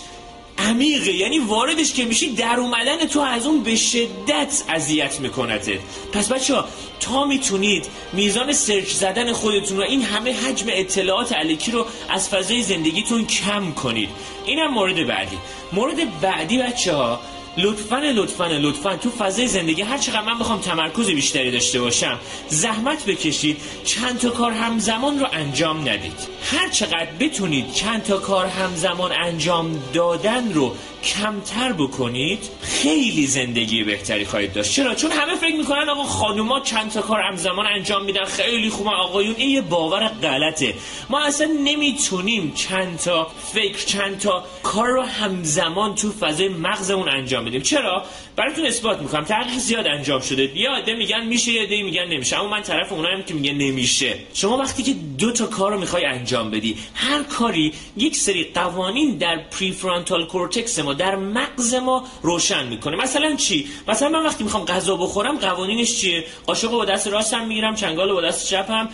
عمیقه. 0.68 1.12
یعنی 1.12 1.38
واردش 1.38 1.92
که 1.92 2.04
میشی 2.04 2.32
در 2.32 2.56
اومدن 2.60 3.06
تو 3.06 3.20
از 3.20 3.46
اون 3.46 3.62
به 3.62 3.76
شدت 3.76 4.62
اذیت 4.68 5.20
میکنته. 5.20 5.80
پس 6.12 6.32
بچه 6.32 6.54
ها 6.54 6.64
تا 7.00 7.24
می‌تونید 7.24 7.86
میزان 8.12 8.52
سرچ 8.52 8.88
زدن 8.88 9.32
خودتون 9.32 9.76
رو 9.76 9.82
این 9.82 10.02
همه 10.02 10.32
حجم 10.32 10.66
اطلاعات 10.68 11.32
علیکی 11.32 11.70
رو 11.70 11.86
از 12.08 12.28
فضای 12.28 12.62
زندگیتون 12.62 13.26
کم 13.26 13.72
کنید. 13.72 14.08
اینم 14.46 14.74
مورد 14.74 15.06
بعدی. 15.06 15.38
مورد 15.72 16.20
بعدی 16.20 16.58
بچه 16.58 16.94
ها 16.94 17.20
لطفا 17.56 17.98
لطفا 17.98 18.46
لطفا. 18.46 18.96
تو 18.96 19.10
فضای 19.10 19.46
زندگی 19.46 19.82
هر 19.82 19.98
چقدر 19.98 20.22
من 20.22 20.38
بخوام 20.38 20.60
تمرکز 20.60 21.06
بیشتری 21.06 21.50
داشته 21.50 21.80
باشم 21.80 22.18
زحمت 22.48 23.06
بکشید 23.06 23.56
چند 23.84 24.18
تا 24.18 24.30
کار 24.30 24.52
همزمان 24.52 25.20
رو 25.20 25.26
انجام 25.32 25.80
ندید. 25.80 26.12
هر 26.44 26.68
چقدر 26.68 27.08
بتونید 27.20 27.72
چند 27.72 28.02
تا 28.02 28.18
کار 28.18 28.46
همزمان 28.46 29.12
انجام 29.12 29.82
دادن 29.94 30.52
رو 30.52 30.74
کمتر 31.04 31.72
بکنید 31.72 32.38
خیلی 32.62 33.26
زندگی 33.26 33.84
بهتری 33.84 34.24
خواهید 34.24 34.52
داشت. 34.52 34.72
چرا؟ 34.72 34.94
چون 34.94 35.10
همه 35.10 35.36
فکر 35.36 35.56
می‌کنن 35.56 35.88
آقا 35.88 36.04
خانوما 36.04 36.60
چند 36.60 36.90
تا 36.90 37.02
کار 37.02 37.20
همزمان 37.20 37.66
انجام 37.66 38.04
میدن. 38.04 38.24
خیلی 38.24 38.70
خوبه. 38.70 38.90
آقایون 38.90 39.34
این 39.38 39.50
یه 39.50 39.60
باور 39.60 40.08
غلطه. 40.08 40.74
ما 41.10 41.24
اصلا 41.24 41.46
نمی‌تونیم 41.64 42.52
چند 42.54 42.98
تا 42.98 43.26
فکر 43.52 43.84
چند 43.86 44.18
تا 44.18 44.44
کار 44.62 44.88
رو 44.88 45.02
همزمان 45.02 45.94
تو 45.94 46.12
فضای 46.12 46.48
مغزمون 46.48 47.08
انجام 47.08 47.41
بدیم. 47.44 47.62
چرا؟ 47.62 48.04
براتون 48.36 48.66
اثبات 48.66 49.00
می‌کنم. 49.00 49.24
تحقیق 49.24 49.58
زیاد 49.58 49.86
انجام 49.86 50.20
شده. 50.20 50.58
یه 50.58 50.70
عده 50.70 50.94
میگن 50.94 51.26
میشه 51.26 51.52
یه 51.52 51.62
عده 51.62 51.82
میگن 51.82 52.04
نمیشه. 52.04 52.38
اما 52.38 52.48
من 52.48 52.62
طرف 52.62 52.92
اونایی 52.92 53.22
که 53.22 53.34
میگن 53.34 53.54
نمیشه. 53.54 54.14
شما 54.34 54.56
وقتی 54.56 54.82
که 54.82 54.94
دو 55.18 55.32
تا 55.32 55.46
کار 55.46 55.72
رو 55.72 55.80
می‌خوای 55.80 56.04
انجام 56.04 56.50
بدی 56.50 56.76
هر 56.94 57.22
کاری 57.22 57.72
یک 57.96 58.16
سری 58.16 58.44
قوانین 58.44 59.16
در 59.18 59.40
prefrontal 59.58 60.26
cortex 60.26 60.78
ما 60.78 60.94
در 60.94 61.16
مغز 61.16 61.74
ما 61.74 62.04
روشن 62.22 62.66
می‌کنه. 62.66 62.96
مثلا 62.96 63.36
چی؟ 63.36 63.68
مثلا 63.88 64.08
من 64.08 64.24
وقتی 64.26 64.44
می‌خوام 64.44 64.64
غذا 64.64 64.96
بخورم 64.96 65.38
قوانینش 65.38 65.96
چیه؟ 65.96 66.24
قاشق 66.46 66.70
با 66.70 66.84
دست 66.84 67.08
راستم 67.08 67.46
می‌گیرم 67.46 67.74
چنگال 67.74 68.12
با 68.12 68.20
دست 68.20 68.48
چپم 68.48 68.88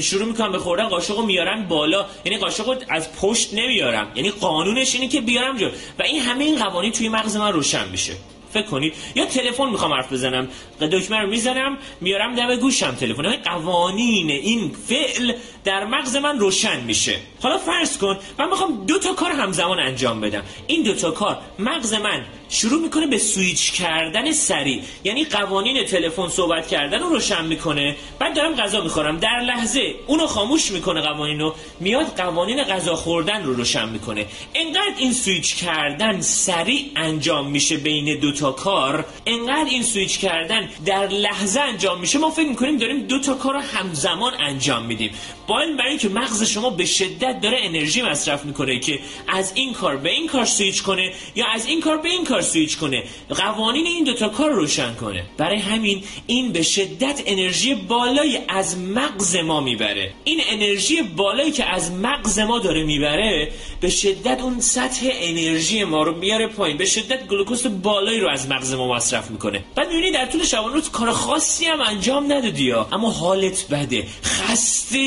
شروع 0.00 0.24
می‌کنم 0.24 0.52
به 0.52 0.58
خوردن 0.58 0.88
قاشق 0.88 1.24
میارم 1.24 1.68
بالا. 1.68 2.06
یعنی 2.24 2.38
قاشق 2.38 2.78
از 2.88 3.16
پشت 3.16 3.54
نمیارم. 3.54 4.12
یعنی 4.14 4.30
قانونش 4.30 4.94
اینه 4.94 5.08
که 5.08 5.20
بیارم 5.20 5.56
جلو. 5.56 5.70
و 5.98 6.02
این 6.02 6.20
همه 6.20 6.44
این 6.44 6.58
قوانین 6.58 6.92
توی 6.92 7.08
مغز 7.08 7.36
من 7.36 7.52
روشن 7.52 7.89
میشه. 7.90 8.12
فکر 8.52 8.66
کنید 8.66 8.94
یا 9.14 9.26
تلفن 9.26 9.70
می‌خوام 9.70 9.92
حرف 9.92 10.12
بزنم. 10.12 10.48
دکمه 10.80 11.18
رو 11.18 11.26
می‌زنم 11.28 11.78
میارم 12.00 12.34
دم 12.34 12.56
گوشم 12.56 12.94
تلفن. 12.94 13.36
قوانین 13.36 14.30
این 14.30 14.70
فعل 14.88 15.32
در 15.64 15.84
مغز 15.84 16.16
من 16.16 16.38
روشن 16.38 16.80
میشه. 16.80 17.16
حالا 17.42 17.58
فرض 17.58 17.98
کن 17.98 18.18
من 18.38 18.48
می‌خوام 18.48 18.86
دو 18.86 18.98
تا 18.98 19.12
کار 19.12 19.32
همزمان 19.32 19.78
انجام 19.78 20.20
بدم. 20.20 20.42
این 20.66 20.82
دو 20.82 20.94
تا 20.94 21.10
کار 21.10 21.38
مغز 21.58 21.94
من 21.94 22.24
شروع 22.48 22.82
می‌کنه 22.82 23.06
به 23.06 23.18
سویچ 23.18 23.72
کردن 23.72 24.32
سری 24.32 24.82
یعنی 25.04 25.24
قوانین 25.24 25.84
تلفن 25.84 26.28
صحبت 26.28 26.68
کردن 26.68 26.98
رو 26.98 27.08
روشن 27.08 27.44
می‌کنه. 27.44 27.96
بعد 28.18 28.36
دارم 28.36 28.54
غذا 28.54 28.80
می‌خورم. 28.80 29.18
در 29.18 29.40
لحظه 29.40 29.94
اونو 30.06 30.26
خاموش 30.26 30.70
می‌کنه 30.70 31.00
قوانینو 31.00 31.52
میاد 31.80 32.06
قوانین 32.06 32.62
غذا 32.62 32.96
خوردن 32.96 33.44
رو 33.44 33.54
روشن 33.54 33.88
می‌کنه. 33.88 34.26
انقدر 34.54 34.94
این 34.98 35.12
سویچ 35.12 35.56
کردن 35.56 36.20
سریع 36.20 36.90
انجام 36.96 37.50
میشه 37.50 37.76
بین 37.76 38.20
دو 38.20 38.32
تا 38.32 38.52
کار 38.52 39.04
انقدر 39.26 39.70
این 39.70 39.82
سویچ 39.82 40.18
کردن 40.18 40.68
در 40.86 41.06
لحظه 41.08 41.60
انجام 41.60 42.00
میشه. 42.00 42.18
ما 42.18 42.30
فکر 42.30 42.48
می‌کنیم 42.48 42.76
داریم 42.76 43.00
دو 43.00 43.20
تا 43.20 43.34
کار 43.34 43.54
رو 43.54 43.60
همزمان 43.60 44.32
انجام 44.40 44.86
میدیم. 44.86 45.10
با 45.50 45.60
این 45.60 45.76
برای 45.76 45.98
که 45.98 46.08
مغز 46.08 46.42
شما 46.42 46.70
به 46.70 46.84
شدت 46.84 47.40
داره 47.40 47.58
انرژی 47.62 48.02
مصرف 48.02 48.44
می‌کنه 48.44 48.78
که 48.78 48.98
از 49.28 49.52
این 49.54 49.72
کار 49.72 49.96
به 49.96 50.10
این 50.10 50.26
کار 50.26 50.44
سویچ 50.44 50.82
کنه 50.82 51.12
یا 51.34 51.46
از 51.54 51.66
این 51.66 51.80
کار 51.80 51.96
به 51.96 52.08
این 52.08 52.24
کار 52.24 52.42
سویچ 52.42 52.76
کنه. 52.76 53.04
قوانین 53.28 53.86
این 53.86 54.04
دوتا 54.04 54.28
کار 54.28 54.50
روشن 54.50 54.94
کنه. 54.94 55.24
برای 55.36 55.58
همین 55.58 56.02
این 56.26 56.52
به 56.52 56.62
شدت 56.62 57.22
انرژی 57.26 57.74
بالایی 57.74 58.38
از 58.48 58.78
مغز 58.78 59.36
ما 59.36 59.60
می‌بره. 59.60 60.12
این 60.24 60.40
انرژی 60.50 61.02
بالایی 61.02 61.52
که 61.52 61.64
از 61.64 61.92
مغز 61.92 62.38
ما 62.38 62.58
داره 62.58 62.84
می‌بره 62.84 63.52
به 63.80 63.90
شدت 63.90 64.40
اون 64.40 64.60
سطح 64.60 65.08
انرژی 65.12 65.84
ما 65.84 66.02
رو 66.02 66.18
میاره 66.18 66.46
پایین. 66.46 66.76
به 66.76 66.86
شدت 66.86 67.26
گلوکوز 67.26 67.82
بالایی 67.82 68.20
رو 68.20 68.28
از 68.28 68.48
مغز 68.48 68.74
ما 68.74 68.94
مصرف 68.94 69.30
می‌کنه. 69.30 69.64
بعد 69.74 69.88
می‌بینی 69.88 70.10
در 70.10 70.26
طول 70.26 70.44
شبانه 70.44 70.74
روز 70.74 70.90
کار 70.90 71.12
خاصی 71.12 71.64
هم 71.66 71.80
انجام 71.80 72.32
ندادی 72.32 72.72
اما 72.72 73.10
حالت 73.10 73.66
بده. 73.70 74.06
خسته 74.24 75.00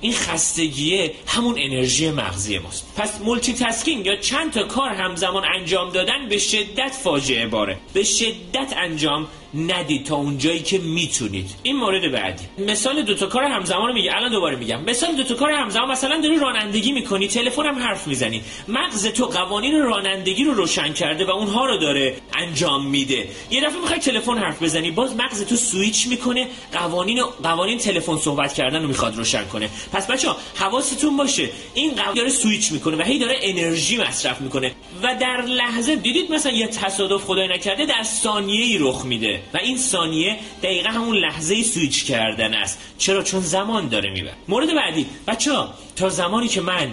این 0.00 0.12
خستگیه 0.12 1.14
همون 1.26 1.54
انرژی 1.58 2.10
مغزی 2.10 2.58
ماست. 2.58 2.86
پس 2.96 3.20
multitasking 3.20 4.06
یا 4.06 4.16
چند 4.16 4.52
تا 4.52 4.62
کار 4.62 4.90
همزمان 4.90 5.44
انجام 5.58 5.90
دادن 5.90 6.28
به 6.28 6.38
شدت 6.38 6.92
فاجعه 7.04 7.46
باره. 7.46 7.78
به 7.94 8.04
شدت 8.04 8.74
انجام 8.76 9.28
ندید 9.54 10.06
تا 10.06 10.16
اونجایی 10.16 10.60
که 10.60 10.78
می‌تونید. 10.78 11.50
این 11.62 11.76
مورد 11.76 12.12
بعدی. 12.12 12.44
مثال 12.58 13.02
دو 13.02 13.14
تا 13.14 13.26
کار 13.26 13.44
همزمان 13.44 13.92
میگه 13.92 14.16
الان 14.16 14.32
دوباره 14.32 14.56
میگم. 14.56 14.84
مثال 14.84 15.14
دو 15.14 15.24
تا 15.24 15.34
کار 15.34 15.52
همزمان. 15.52 15.90
مثلا 15.90 16.20
داری 16.20 16.38
رانندگی 16.38 16.92
می‌کنی 16.92 17.28
تلفن 17.28 17.66
هم 17.66 17.78
حرف 17.78 18.06
می‌زنی. 18.06 18.42
مغز 18.68 19.06
تو 19.06 19.26
قوانین 19.26 19.82
رانندگی 19.82 20.44
رو 20.44 20.54
روشن 20.54 20.92
کرده 20.92 21.24
و 21.24 21.30
اونها 21.30 21.66
رو 21.66 21.78
داره 21.78 22.16
انجام 22.34 22.86
میده. 22.86 23.28
یه 23.50 23.60
دفعه 23.60 23.80
می‌خوای 23.80 23.98
تلفن 23.98 24.38
حرف 24.38 24.62
بزنی. 24.62 24.90
باز 24.90 25.16
مغز 25.16 25.46
تو 25.46 25.56
سویچ 25.56 26.06
می‌کنه. 26.06 26.48
قوانین 26.72 27.22
قوانین 27.42 27.78
تلفن 27.78 28.16
صحبت 28.16 28.54
کردن 28.54 28.82
رو 28.82 28.88
می‌خواد 28.88 29.16
روشن 29.16 29.44
کنه. 29.44 29.68
پس 29.92 30.06
بچه 30.06 30.30
ها 30.30 30.36
حواستون 30.54 31.16
باشه. 31.16 31.48
این 31.74 31.90
قوانین 31.90 32.14
داره 32.14 32.28
سویچ 32.28 32.72
می‌کنه 32.72 32.96
و 32.96 33.02
هی 33.02 33.18
داره 33.18 33.38
انرژی 33.42 33.96
مصرف 33.96 34.40
می‌کنه. 34.40 34.72
و 35.02 35.16
در 35.20 35.42
لحظه 35.42 35.96
دیدید 35.96 36.32
مثلا 36.32 36.52
یه 36.52 36.66
تصادف 36.66 37.24
خدای 37.24 37.48
نکرده 37.48 37.86
در 37.86 38.02
ثانیه 38.02 38.64
ای 38.64 38.78
رخ 38.80 39.04
میده. 39.04 39.39
و 39.54 39.56
این 39.56 39.78
ثانیه 39.78 40.36
دقیقا 40.62 40.88
همون 40.88 41.16
لحظه 41.16 41.62
سویچ 41.62 42.04
کردن 42.04 42.54
است. 42.54 42.78
چرا؟ 42.98 43.22
چون 43.22 43.40
زمان 43.40 43.88
داره 43.88 44.10
میبره 44.10 44.32
مورد 44.48 44.74
بعدی. 44.74 45.06
بچه 45.26 45.52
ها 45.52 45.74
تا 45.96 46.08
زمانی 46.08 46.48
که 46.48 46.60
من 46.60 46.88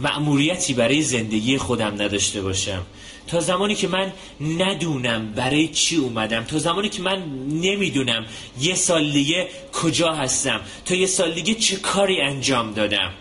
مأموریتی 0.00 0.74
برای 0.74 1.02
زندگی 1.02 1.58
خودم 1.58 1.94
نداشته 2.02 2.42
باشم 2.42 2.82
تا 3.26 3.40
زمانی 3.40 3.74
که 3.74 3.88
من 3.88 4.12
ندونم 4.40 5.32
برای 5.32 5.68
چی 5.68 5.96
اومدم 5.96 6.44
تا 6.44 6.58
زمانی 6.58 6.88
که 6.88 7.02
من 7.02 7.22
نمی‌دونم 7.48 8.26
یه 8.60 8.74
سال 8.74 9.10
دیگه 9.10 9.48
کجا 9.72 10.12
هستم 10.12 10.60
تا 10.84 10.94
یه 10.94 11.06
سال 11.06 11.32
دیگه 11.32 11.54
چه 11.54 11.76
کاری 11.76 12.20
انجام 12.20 12.72
دادم. 12.72 13.12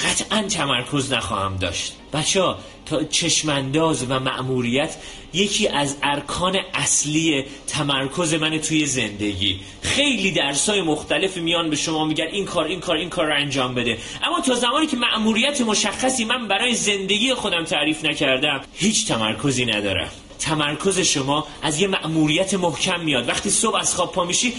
قطعا 0.00 0.42
تمرکز 0.42 1.12
نخواهم 1.12 1.56
داشت. 1.56 1.92
بچه 2.12 2.54
تا 2.86 3.04
چشمانداز 3.04 4.06
و 4.10 4.20
مأموریت 4.20 4.96
یکی 5.32 5.68
از 5.68 5.96
ارکان 6.02 6.56
اصلی 6.74 7.44
تمرکز 7.66 8.34
من 8.34 8.58
توی 8.58 8.86
زندگی. 8.86 9.60
خیلی 9.82 10.32
درسای 10.32 10.82
مختلف 10.82 11.36
میان 11.36 11.70
به 11.70 11.76
شما 11.76 12.04
میگن 12.04 12.26
این 12.32 12.44
کار 12.44 12.64
این 12.64 12.80
کار 12.80 12.96
این 12.96 13.10
کار 13.10 13.26
رو 13.26 13.34
انجام 13.34 13.74
بده. 13.74 13.98
اما 14.22 14.40
تا 14.40 14.54
زمانی 14.54 14.86
که 14.86 14.96
مأموریت 14.96 15.60
مشخصی 15.60 16.24
من 16.24 16.48
برای 16.48 16.74
زندگی 16.74 17.34
خودم 17.34 17.64
تعریف 17.64 18.04
نکردم 18.04 18.60
هیچ 18.74 19.08
تمرکزی 19.08 19.64
ندارم. 19.64 20.10
تمرکز 20.42 20.98
شما 20.98 21.46
از 21.62 21.80
یه 21.80 21.88
مأموریت 21.88 22.54
محکم 22.54 23.00
میاد. 23.00 23.28
وقتی 23.28 23.50
صبح 23.50 23.76
از 23.76 23.94
خواب 23.94 24.12
پا 24.12 24.24
میشی 24.24 24.52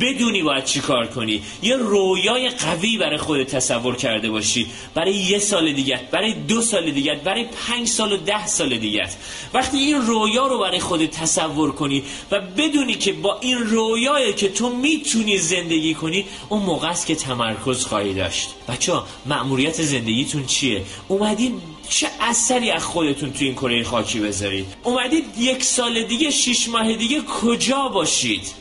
بدونی 0.00 0.42
باید 0.42 0.64
چی 0.64 0.80
کار 0.80 1.06
کنی. 1.06 1.42
یه 1.62 1.76
رویای 1.76 2.48
قوی 2.48 2.98
برای 2.98 3.18
خودت 3.18 3.56
تصور 3.56 3.96
کرده 3.96 4.30
باشی. 4.30 4.66
برای 4.94 5.14
یه 5.14 5.38
سال 5.38 5.72
دیگه 5.72 6.00
برای 6.12 6.34
دو 6.34 6.60
سال 6.60 6.90
دیگه 6.90 7.14
برای 7.24 7.44
پنج 7.68 7.88
سال 7.88 8.12
و 8.12 8.16
ده 8.16 8.46
سال 8.46 8.78
دیگه 8.78 9.08
وقتی 9.54 9.78
این 9.78 10.06
رویا 10.06 10.46
رو 10.46 10.58
برای 10.58 10.80
خودت 10.80 11.10
تصور 11.10 11.72
کنی 11.72 12.02
و 12.30 12.40
بدونی 12.40 12.94
که 12.94 13.12
با 13.12 13.38
این 13.40 13.58
رویایی 13.58 14.32
که 14.32 14.48
تو 14.48 14.68
می‌تونی 14.76 15.38
زندگی 15.38 15.94
کنی 15.94 16.24
اون 16.48 16.62
موقع 16.62 16.88
است 16.88 17.06
که 17.06 17.14
تمرکز 17.14 17.84
خواهی 17.84 18.14
داشت. 18.14 18.48
بچه 18.68 18.92
مأموریت 19.26 19.82
زندگیتون 19.82 20.46
چیه؟ 20.46 20.82
اومدین 21.08 21.60
چه 21.90 22.08
اثری 22.20 22.70
از 22.70 22.84
خودتون 22.84 23.32
تو 23.32 23.44
این 23.44 23.54
کره 23.54 23.84
خاکی 23.84 24.20
بذارید؟ 24.20 24.66
اومدید 24.82 25.24
یک 25.38 25.64
سال 25.64 26.02
دیگه 26.02 26.30
شش 26.30 26.68
ماه 26.68 26.92
دیگه 26.92 27.20
کجا 27.20 27.88
باشید؟ 27.88 28.60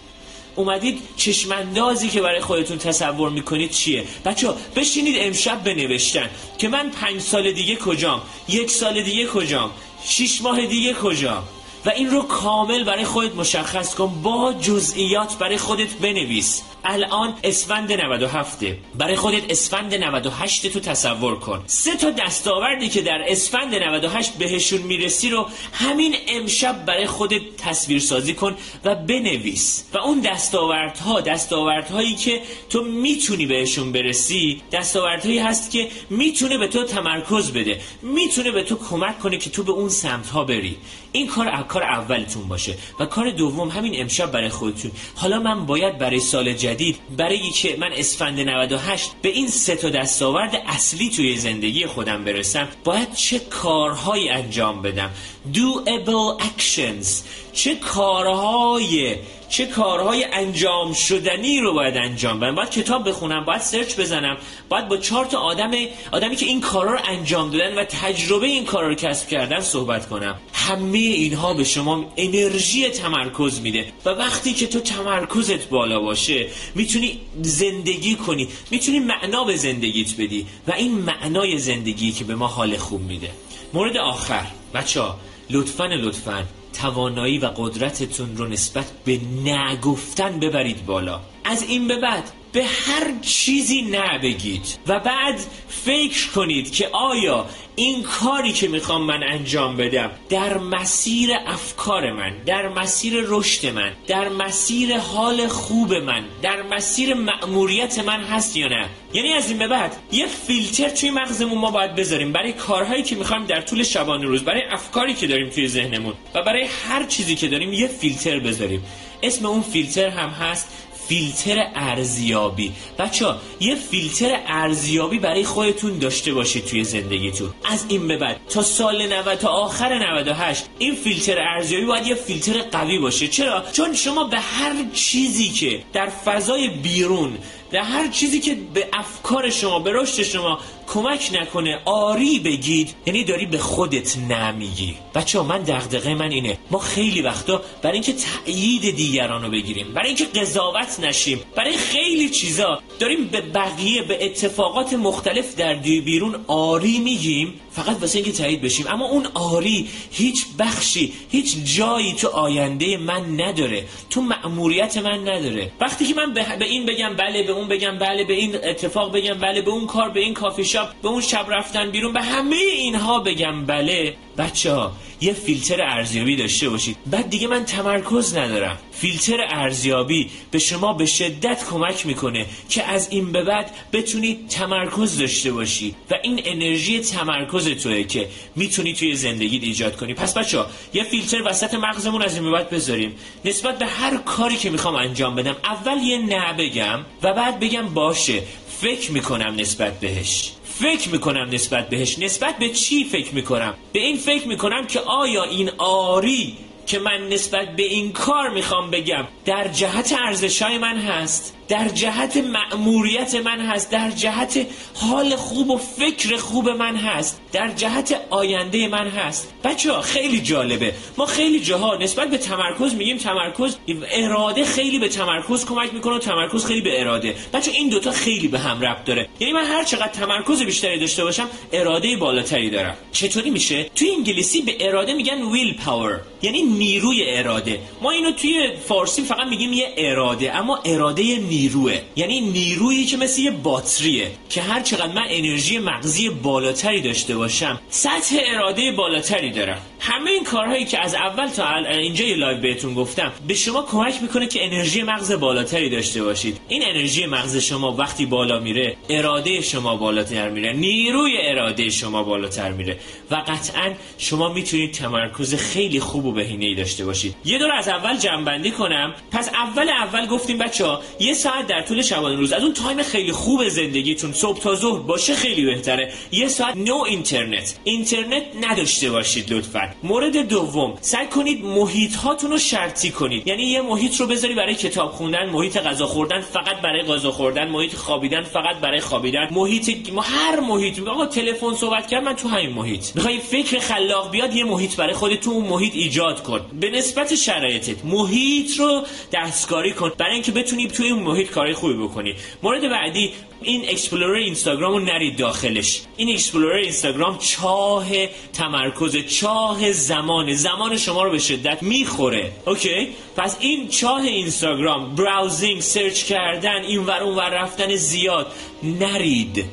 اومدید 0.56 1.02
چشمندازی 1.18 2.10
که 2.10 2.22
برای 2.22 2.40
خودتون 2.40 2.78
تصور 2.78 3.30
می‌کنید 3.30 3.72
چیه؟ 3.72 4.04
بچه 4.26 4.50
بشینید 4.76 5.16
امشب 5.20 5.64
بنوشتن 5.64 6.30
که 6.58 6.68
من 6.68 6.90
پنج 6.90 7.22
سال 7.22 7.52
دیگه 7.52 7.76
کجام؟ 7.76 8.22
یک 8.48 8.72
سال 8.72 9.02
دیگه 9.02 9.28
کجام؟ 9.28 9.72
شش 10.06 10.42
ماه 10.42 10.66
دیگه 10.66 10.94
کجام؟ 10.94 11.44
و 11.86 11.90
این 11.90 12.12
رو 12.12 12.22
کامل 12.22 12.84
برای 12.84 13.06
خودت 13.06 13.36
مشخص 13.36 13.96
کن 13.96 14.22
با 14.24 14.54
جزئیات 14.54 15.38
برای 15.38 15.58
خودت 15.58 15.94
بنویس. 15.94 16.62
الان 16.84 17.34
اسفند 17.44 17.92
97 17.92 18.60
برای 18.96 19.16
خودت 19.16 19.52
اسفند 19.52 19.96
98 19.96 20.68
تو 20.68 20.80
تصور 20.80 21.40
کن. 21.40 21.64
سه 21.68 21.96
تا 21.96 22.10
دستاوردی 22.10 22.90
که 22.90 23.02
در 23.02 23.24
اسفند 23.28 23.76
98 23.76 24.34
بهشون 24.34 24.82
می‌رسی 24.82 25.30
رو 25.30 25.46
همین 25.74 26.16
امشب 26.28 26.86
برای 26.86 27.08
خودت 27.08 27.42
تصویر 27.58 28.00
سازی 28.00 28.34
کن 28.34 28.56
و 28.86 28.96
بنویس. 28.96 29.84
و 29.94 29.98
اون 29.98 30.20
دستاوردها 30.20 31.22
دستاوردهایی 31.22 32.16
که 32.16 32.42
تو 32.70 32.84
می‌تونی 32.84 33.46
بهشون 33.46 33.92
برسی 33.92 34.62
دستاوردهایی 34.72 35.40
هست 35.40 35.72
که 35.72 35.88
می‌تونه 36.10 36.58
به 36.58 36.68
تو 36.68 36.84
تمرکز 36.84 37.52
بده. 37.52 37.82
می‌تونه 38.02 38.52
به 38.52 38.64
تو 38.64 38.76
کمک 38.76 39.20
کنه 39.20 39.38
که 39.38 39.50
تو 39.50 39.64
به 39.64 39.72
اون 39.72 39.90
سمت 39.90 40.30
ها 40.30 40.44
بری. 40.44 40.78
این 41.12 41.28
کار 41.28 41.48
کار 41.70 41.84
اولتون 41.84 42.48
باشه 42.48 42.76
و 43.00 43.06
کار 43.06 43.32
دوم 43.32 43.70
همین 43.70 44.02
امشب 44.02 44.32
برای 44.32 44.50
خودتون. 44.50 44.92
حالا 45.16 45.40
من 45.40 45.66
باید 45.66 45.98
برای 45.98 46.20
سال 46.20 46.54
جدید 46.54 46.98
برای 47.18 47.50
که 47.50 47.76
من 47.80 47.90
اسفند 47.94 48.40
98 48.40 49.12
به 49.22 49.30
این 49.30 49.48
سه 49.48 49.76
تا 49.76 49.90
دستاورد 49.90 50.64
اصلی 50.68 51.10
توی 51.10 51.38
زندگی 51.38 51.86
خودم 51.86 52.24
برسم 52.24 52.68
باید 52.84 53.14
چه 53.14 53.40
کارهایی 53.40 54.30
انجام 54.30 54.82
بدم؟ 54.82 55.10
Doable 55.54 56.44
actions. 56.44 57.08
چه 57.54 57.76
کارهای 57.76 59.16
چه 59.50 59.66
کارهای 59.66 60.24
انجام 60.24 60.94
شدنی 60.94 61.60
رو 61.60 61.74
باید 61.74 61.98
انجام 61.98 62.40
بدم. 62.40 62.56
باید 62.56 62.70
کتاب 62.70 63.10
بخونم 63.10 63.46
باید 63.46 63.62
سرچ 63.62 63.96
بزنم 63.96 64.38
باید 64.70 64.88
با 64.88 64.98
چهار 64.98 65.26
تا 65.26 65.38
آدم 65.40 65.72
آدمی 66.12 66.36
که 66.36 66.46
این 66.46 66.62
کارا 66.62 66.94
رو 66.94 67.00
انجام 67.06 67.52
دادن 67.52 67.78
و 67.78 67.84
تجربه 67.84 68.48
این 68.48 68.66
کارا 68.66 68.88
رو 68.88 68.96
کسب 68.96 69.28
کردن 69.28 69.60
صحبت 69.60 70.10
کنم. 70.10 70.40
همه 70.54 70.98
اینها 70.98 71.54
به 71.54 71.64
شما 71.64 72.14
انرژی 72.18 72.90
تمرکز 72.90 73.62
میده 73.62 73.86
و 74.06 74.10
وقتی 74.10 74.54
که 74.54 74.68
تو 74.68 74.80
تمرکزت 74.80 75.70
بالا 75.70 76.00
باشه 76.00 76.48
می‌تونی 76.76 77.20
زندگی 77.42 78.16
کنی 78.16 78.48
می‌تونی 78.72 79.00
معنا 79.00 79.44
به 79.44 79.56
زندگیت 79.56 80.14
بدی 80.14 80.48
و 80.68 80.72
این 80.72 80.92
معنای 80.92 81.58
زندگی 81.58 82.12
که 82.12 82.24
به 82.24 82.36
ما 82.36 82.48
حال 82.48 82.78
خوب 82.78 83.02
میده. 83.02 83.30
مورد 83.74 83.98
آخر. 83.98 84.46
بچه 84.74 85.02
ها 85.02 85.20
لطفا 85.50 85.86
لطفا 85.86 86.44
توانایی 86.74 87.38
و 87.38 87.46
قدرتتون 87.46 88.38
رو 88.38 88.48
نسبت 88.48 88.86
به 89.06 89.20
نگفتن 89.46 90.40
ببرید 90.40 90.86
بالا. 90.86 91.20
از 91.46 91.64
این 91.64 91.88
به 91.88 91.96
بعد 91.98 92.32
به 92.52 92.64
هر 92.66 93.14
چیزی 93.22 93.82
نبگید 93.82 94.78
و 94.88 95.00
بعد 95.00 95.40
فکر 95.68 96.30
کنید 96.30 96.74
که 96.74 96.88
آیا 96.88 97.46
این 97.76 98.04
کاری 98.04 98.54
که 98.54 98.68
می‌خوام 98.68 99.04
من 99.04 99.24
انجام 99.24 99.78
بدم 99.78 100.12
در 100.30 100.58
مسیر 100.58 101.30
افکار 101.48 102.12
من 102.12 102.34
در 102.46 102.68
مسیر 102.68 103.14
رشد 103.28 103.66
من 103.66 103.92
در 104.08 104.30
مسیر 104.30 104.98
حال 104.98 105.48
خوب 105.48 105.94
من 105.94 106.26
در 106.42 106.62
مسیر 106.62 107.14
مأموریت 107.14 108.00
من 108.00 108.24
هست 108.24 108.58
یا 108.58 108.68
نه؟ 108.68 108.90
یعنی 109.14 109.34
از 109.34 109.50
این 109.50 109.60
به 109.60 109.68
بعد 109.68 109.96
یه 110.12 110.28
فیلتر 110.28 110.90
توی 110.90 111.10
مغزمون 111.12 111.58
ما 111.58 111.72
باید 111.72 111.96
بذاریم 111.96 112.32
برای 112.32 112.54
کارهایی 112.54 113.04
که 113.04 113.16
می‌خوایم 113.16 113.46
در 113.46 113.62
طول 113.62 113.84
شبانه 113.84 114.26
روز 114.26 114.44
برای 114.44 114.64
افکاری 114.64 115.14
که 115.14 115.28
داریم 115.28 115.50
توی 115.50 115.68
ذهنمون 115.68 116.14
و 116.36 116.44
برای 116.44 116.68
هر 116.90 117.06
چیزی 117.06 117.36
که 117.36 117.48
داریم 117.48 117.74
یه 117.74 117.88
فیلتر 117.88 118.40
بذاریم. 118.40 118.84
اسم 119.24 119.46
اون 119.46 119.62
فیلتر 119.62 120.10
هم 120.10 120.30
هست 120.30 120.68
فیلتر 121.10 121.68
ارزیابی. 121.76 122.72
بچه 123.00 123.26
ها 123.26 123.38
یه 123.60 123.76
فیلتر 123.76 124.40
ارزیابی 124.48 125.20
برای 125.20 125.44
خودتون 125.44 126.00
داشته 126.00 126.34
باشید 126.34 126.66
توی 126.66 126.84
زندگیتون. 126.84 127.50
از 127.66 127.86
این 127.90 128.08
به 128.08 128.18
بعد 128.18 128.38
تا 128.50 128.62
سال 128.62 129.14
90 129.14 129.36
تا 129.36 129.48
آخر 129.50 129.94
98 129.94 130.66
این 130.80 130.96
فیلتر 130.96 131.40
ارزیابی 131.40 131.86
باید 131.86 132.08
یه 132.08 132.16
فیلتر 132.16 132.62
قوی 132.62 133.00
باشه. 133.00 133.28
چرا؟ 133.28 133.64
چون 133.72 133.96
شما 133.96 134.24
به 134.24 134.40
هر 134.40 134.74
چیزی 134.94 135.50
که 135.50 135.84
در 135.94 136.10
فضای 136.10 136.68
بیرون 136.68 137.38
در 137.72 137.84
هر 137.84 138.08
چیزی 138.08 138.40
که 138.40 138.58
به 138.74 138.88
افکار 138.94 139.50
شما 139.50 139.80
به 139.80 139.92
رشد 139.94 140.24
شما 140.24 140.60
کمک 140.88 141.30
نکنه 141.34 141.80
آری 141.86 142.40
بگید 142.40 142.96
یعنی 143.06 143.24
داری 143.24 143.46
به 143.46 143.58
خودت 143.58 144.18
نمیگی. 144.18 144.96
بچه 145.16 145.40
ها 145.40 145.46
من 145.46 145.62
دغدغه 145.62 146.14
من 146.14 146.32
اینه. 146.32 146.58
ما 146.72 146.80
خیلی 146.80 147.22
وقتا 147.22 147.62
برای 147.82 147.94
اینکه 147.94 148.14
تایید 148.14 148.96
دیگران 148.96 149.42
رو 149.44 149.50
بگیریم 149.50 149.94
برای 149.94 150.08
اینکه 150.08 150.26
قضاوت 150.26 151.00
نشیم 151.00 151.40
برای 151.56 151.78
خیلی 151.78 152.30
چیزا 152.30 152.82
داریم 153.00 153.28
به 153.28 153.42
بقیه 153.42 154.02
به 154.02 154.26
اتفاقات 154.26 154.94
مختلف 154.94 155.56
در 155.56 155.74
بیرون 155.76 156.36
آری 156.48 157.00
میگیم 157.00 157.54
فقط 157.80 158.02
واسه 158.02 158.20
اینکه 158.20 158.32
تایید 158.32 158.62
بشیم. 158.62 158.86
اما 158.90 159.06
اون 159.06 159.26
آری 159.34 159.88
هیچ 160.12 160.46
بخشی 160.60 161.14
هیچ 161.32 161.56
جایی 161.78 162.14
تو 162.14 162.28
آینده 162.28 162.98
من 162.98 163.42
نداره. 163.42 163.86
تو 164.10 164.22
مأموریت 164.22 164.98
من 164.98 165.20
نداره. 165.30 165.72
وقتی 165.80 166.06
که 166.06 166.14
من 166.14 166.34
به 166.34 166.66
این 166.66 166.86
بگم 166.86 167.16
بله 167.16 167.44
به 167.44 167.52
اون 167.52 167.68
بگم 167.68 167.98
بله 167.98 168.24
به 168.24 168.34
این 168.34 168.56
اتفاق 168.56 169.16
بگم 169.16 169.34
بله 169.34 169.62
به 169.62 169.72
اون 169.72 169.88
کار 169.88 170.10
به 170.10 170.20
این 170.20 170.34
کافی 170.34 170.66
شاپ 170.66 170.90
به 171.02 171.10
اون 171.10 171.22
شب 171.22 171.46
رفتن 171.50 171.92
بیرون 171.92 172.14
به 172.14 172.22
همه 172.22 172.56
اینها 172.56 173.20
بگم 173.20 173.66
بله 173.66 174.16
بچه 174.40 174.74
ها 174.74 174.92
یه 175.22 175.34
فیلتر 175.34 175.82
ارزیابی 175.82 176.36
داشته 176.36 176.70
باشید. 176.70 176.98
بعد 177.06 177.30
دیگه 177.30 177.48
من 177.48 177.66
تمرکز 177.66 178.38
ندارم. 178.38 178.78
فیلتر 178.92 179.38
ارزیابی 179.50 180.30
به 180.52 180.60
شما 180.60 180.94
به 180.94 181.06
شدت 181.06 181.66
کمک 181.70 182.06
می‌کنه 182.06 182.46
که 182.70 182.84
از 182.84 183.08
این 183.12 183.32
به 183.32 183.44
بعد 183.44 183.72
بتونید 183.94 184.48
تمرکز 184.48 185.18
داشته 185.18 185.52
باشی. 185.52 185.96
و 186.12 186.16
این 186.24 186.42
انرژی 186.46 187.00
تمرکز 187.00 187.68
توه 187.68 188.04
که 188.04 188.30
می‌تونی 188.56 188.94
توی 188.94 189.16
زندگی 189.16 189.58
ایجاد 189.58 189.96
کنی. 189.96 190.14
پس 190.14 190.34
بچه 190.38 190.60
ها 190.60 190.68
یه 190.94 191.04
فیلتر 191.04 191.42
وسط 191.46 191.74
مغزمون 191.74 192.22
از 192.22 192.36
این 192.36 192.44
به 192.44 192.52
بعد 192.52 192.70
بذاریم. 192.70 193.16
نسبت 193.46 193.80
به 193.80 193.86
هر 193.86 194.18
کاری 194.18 194.58
که 194.58 194.70
می‌خوام 194.70 194.96
انجام 194.96 195.36
بدم 195.36 195.56
اول 195.64 196.04
یه 196.04 196.18
نه 196.18 196.54
بگم 196.54 197.00
و 197.24 197.34
بعد 197.34 197.60
بگم 197.60 197.88
باشه. 197.94 198.44
فکر 198.82 199.12
می‌کنم 199.12 199.56
نسبت 199.58 200.00
بهش. 200.00 200.52
فکر 200.64 201.10
می‌کنم 201.10 201.50
نسبت 201.52 201.90
بهش. 201.90 202.20
نسبت 202.20 202.58
به 202.58 202.70
چی 202.70 203.04
فکر 203.04 203.36
می‌کنم؟ 203.36 203.74
به 203.94 204.00
این 204.00 204.18
فکر 204.18 204.48
می‌کنم 204.48 204.88
که 204.88 205.00
آیا 205.00 205.44
این 205.44 205.70
آری 205.78 206.58
که 206.86 207.00
من 207.00 207.28
نسبت 207.30 207.76
به 207.76 207.84
این 207.84 208.12
کار 208.12 208.50
می‌خوام 208.50 208.92
بگم 208.92 209.28
در 209.50 209.68
جهت 209.68 210.16
ارزشای 210.26 210.78
من 210.78 210.98
هست 210.98 211.56
در 211.70 211.88
جهت 211.88 212.38
مأموریت 212.38 213.36
من 213.36 213.60
هست 213.60 213.92
در 213.92 214.12
جهت 214.12 214.68
حال 214.94 215.36
خوب 215.36 215.70
و 215.70 215.78
فکر 215.78 216.38
خوب 216.38 216.70
من 216.70 216.96
هست 216.96 217.42
در 217.52 217.68
جهت 217.68 218.22
آینده 218.30 218.88
من 218.88 219.08
هست. 219.08 219.54
بچه 219.64 219.92
ها 219.92 220.02
خیلی 220.02 220.42
جالبه. 220.42 220.94
ما 221.18 221.26
خیلی 221.26 221.60
جاها 221.60 221.96
نسبت 221.96 222.30
به 222.30 222.38
تمرکز 222.38 222.94
میگیم 222.96 223.18
تمرکز 223.18 223.78
اراده 224.12 224.66
خیلی 224.66 225.00
به 225.00 225.10
تمرکز 225.10 225.66
کمک 225.66 225.94
می‌کنه 225.94 226.16
و 226.16 226.20
تمرکز 226.20 226.66
خیلی 226.66 226.82
به 226.82 227.02
اراده. 227.02 227.36
بچه 227.54 227.72
این 227.72 227.90
دوتا 227.90 228.12
خیلی 228.12 228.48
به 228.48 228.60
هم 228.60 228.82
ربط 228.82 229.04
داره. 229.06 229.30
یعنی 229.40 229.54
من 229.54 229.66
هر 229.66 229.84
چقدر 229.84 230.08
تمرکز 230.08 230.64
بیشتری 230.64 231.00
داشته 231.00 231.24
باشم 231.24 231.50
اراده 231.74 232.18
بالاتری 232.18 232.70
دارم. 232.70 232.96
چطوری 233.12 233.50
میشه؟ 233.50 233.84
توی 233.96 234.10
انگلیسی 234.12 234.62
به 234.62 234.88
اراده 234.88 235.14
میگن 235.14 235.42
willpower 235.42 236.20
یعنی 236.42 236.62
نیروی 236.62 237.24
اراده. 237.28 237.80
ما 238.02 238.12
اینو 238.12 238.32
توی 238.32 238.72
فارسی 238.88 239.22
فقط 239.22 239.39
میگیم 239.48 239.74
یه 239.74 239.94
اراده 239.98 240.56
اما 240.56 240.80
اراده 240.86 241.24
نیروه. 241.24 242.02
یعنی 242.16 242.42
نیرویی 242.42 243.06
که 243.06 243.18
مثل 243.18 243.42
یه 243.42 243.52
باتریه 243.52 244.32
که 244.50 244.62
هر 244.62 244.82
چقدر 244.82 245.14
من 245.14 245.26
انرژی 245.30 245.80
مغزی 245.80 246.30
بالاتری 246.30 247.02
داشته 247.02 247.38
باشم 247.38 247.80
سطح 247.90 248.38
اراده 248.46 248.92
بالاتری 248.92 249.52
دارم. 249.52 249.82
همه 250.00 250.32
این 250.32 250.44
کارهایی 250.44 250.86
که 250.86 251.00
از 251.00 251.16
اول 251.16 251.48
تا 251.48 251.76
اینجا 251.76 252.26
یه 252.26 252.36
live 252.36 252.62
بهتون 252.62 252.94
گفتم 252.94 253.32
به 253.48 253.54
شما 253.54 253.82
کمک 253.82 254.22
می‌کنه 254.22 254.48
که 254.48 254.66
انرژی 254.66 255.04
مغز 255.04 255.32
بالاتری 255.32 255.90
داشته 255.90 256.24
باشید. 256.24 256.58
این 256.68 256.84
انرژی 256.86 257.26
مغز 257.26 257.58
شما 257.58 257.96
وقتی 257.96 258.26
بالا 258.26 258.60
میره 258.60 258.98
اراده 259.10 259.62
شما 259.62 259.96
بالاتر 259.96 260.50
میره 260.50 260.74
نیروی 260.74 261.38
اراده 261.42 261.90
شما 261.90 262.24
بالاتر 262.24 262.72
میره 262.72 262.98
و 263.32 263.36
قطعا 263.36 263.94
شما 264.18 264.54
می‌تونید 264.54 264.92
تمرکز 264.92 265.56
خیلی 265.56 266.00
خوب 266.00 266.26
و 266.26 266.32
بهینه 266.32 266.66
ای 266.66 266.76
داشته 266.76 267.06
باشید. 267.06 267.36
یه 267.46 267.58
دور 267.58 267.72
از 267.72 267.88
اول 267.88 268.18
جنبندی 268.18 268.72
کنم. 268.72 269.14
پس 269.32 269.50
اول 269.54 269.90
اول 269.90 270.26
گفتیم 270.26 270.58
بچه 270.58 270.86
ها 270.86 271.02
یه 271.20 271.34
ساعت 271.34 271.68
در 271.68 271.82
طول 271.82 272.02
شبانه 272.02 272.36
روز 272.36 272.52
از 272.54 272.64
اون 272.64 272.74
تایم 272.74 273.04
خیلی 273.04 273.32
خوب 273.32 273.68
زندگیتون 273.68 274.34
صبح 274.34 274.60
تا 274.60 274.76
ظهر 274.76 275.00
باشه 275.00 275.36
خیلی 275.36 275.66
بهتره. 275.66 276.14
یه 276.32 276.48
ساعت 276.48 276.76
نو 276.76 276.96
اینترنت. 276.96 277.76
اینترنت 277.84 278.44
نداشته 278.62 279.12
باشید 279.12 279.54
لطفا. 279.54 279.89
مورد 280.04 280.38
دوم 280.38 280.94
سعی 281.02 281.28
کنید 281.28 281.66
محیط 281.66 282.16
هاتون 282.16 282.52
رو 282.52 282.58
شرطی 282.58 283.12
کنید. 283.12 283.48
یعنی 283.48 283.64
یه 283.64 283.82
محیط 283.82 284.16
رو 284.16 284.28
بذاری 284.28 284.56
برای 284.56 284.76
کتاب 284.76 285.12
خوندن 285.12 285.50
محیط 285.50 285.78
غذا 285.78 286.08
خوردن 286.08 286.42
فقط 286.42 286.82
برای 286.82 287.04
غذا 287.04 287.32
خوردن 287.32 287.68
محیط 287.68 287.96
خوابیدن 287.96 288.44
فقط 288.44 288.76
برای 288.76 289.00
خوابیدن. 289.00 289.48
محیط 289.52 290.10
هر 290.22 290.60
محیط 290.60 291.08
آقا 291.08 291.26
تلفن 291.26 291.74
صحبت 291.74 292.08
کرد 292.08 292.24
من 292.24 292.36
تو 292.36 292.48
همین 292.48 292.70
محیط. 292.70 293.16
می‌خوای 293.16 293.40
فکر 293.40 293.80
خلاق 293.80 294.32
بیاد 294.32 294.56
یه 294.56 294.64
محیط 294.64 294.96
برای 294.96 295.14
خودت 295.14 295.42
تو 295.42 295.52
اون 295.52 295.68
محیط 295.68 295.96
ایجاد 295.96 296.44
کن. 296.44 296.62
به 296.80 296.90
نسبت 296.90 297.36
شرایطت 297.36 298.06
محیط 298.06 298.80
رو 298.80 299.04
دستکاری 299.34 299.94
کن. 299.94 300.12
برای 300.18 300.34
اینکه 300.34 300.52
بتونی 300.52 300.88
توی 300.88 301.10
اون 301.10 301.24
محیط 301.24 301.50
کارهای 301.50 301.74
خوبی 301.74 301.94
بکنی. 301.94 302.36
مورد 302.64 302.90
بعدی 302.90 303.32
این 303.62 303.90
explorer 303.90 304.36
اینستاگرام 304.36 304.94
رو 304.94 305.00
نرید 305.00 305.38
داخلش. 305.38 306.02
این 306.18 306.30
explorer 306.30 306.76
اینستاگرام 306.76 307.38
چاه 307.38 308.06
تمرکز 308.54 309.18
چاه 309.28 309.92
زمان 309.92 310.54
زمان 310.54 310.98
شما 310.98 311.24
رو 311.24 311.32
به 311.32 311.40
شدت 311.40 311.84
می‌خوره. 311.84 312.52
okay؟ 312.66 313.08
پس 313.38 313.58
این 313.60 313.88
چاه 313.88 314.22
اینستاگرام 314.22 315.16
browsing 315.16 315.82
search 315.82 316.24
کردن 316.24 316.84
این 316.84 317.06
ور 317.06 317.24
اون 317.24 317.36
ور 317.36 317.50
رفتن 317.50 317.96
زیاد. 317.96 318.48
نرید. 318.84 319.66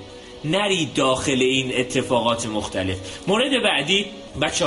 نرید 0.45 0.95
داخل 0.95 1.41
این 1.41 1.73
اتفاقات 1.77 2.47
مختلف. 2.47 2.97
مورد 3.27 3.63
بعدی 3.63 4.07
بچه 4.43 4.67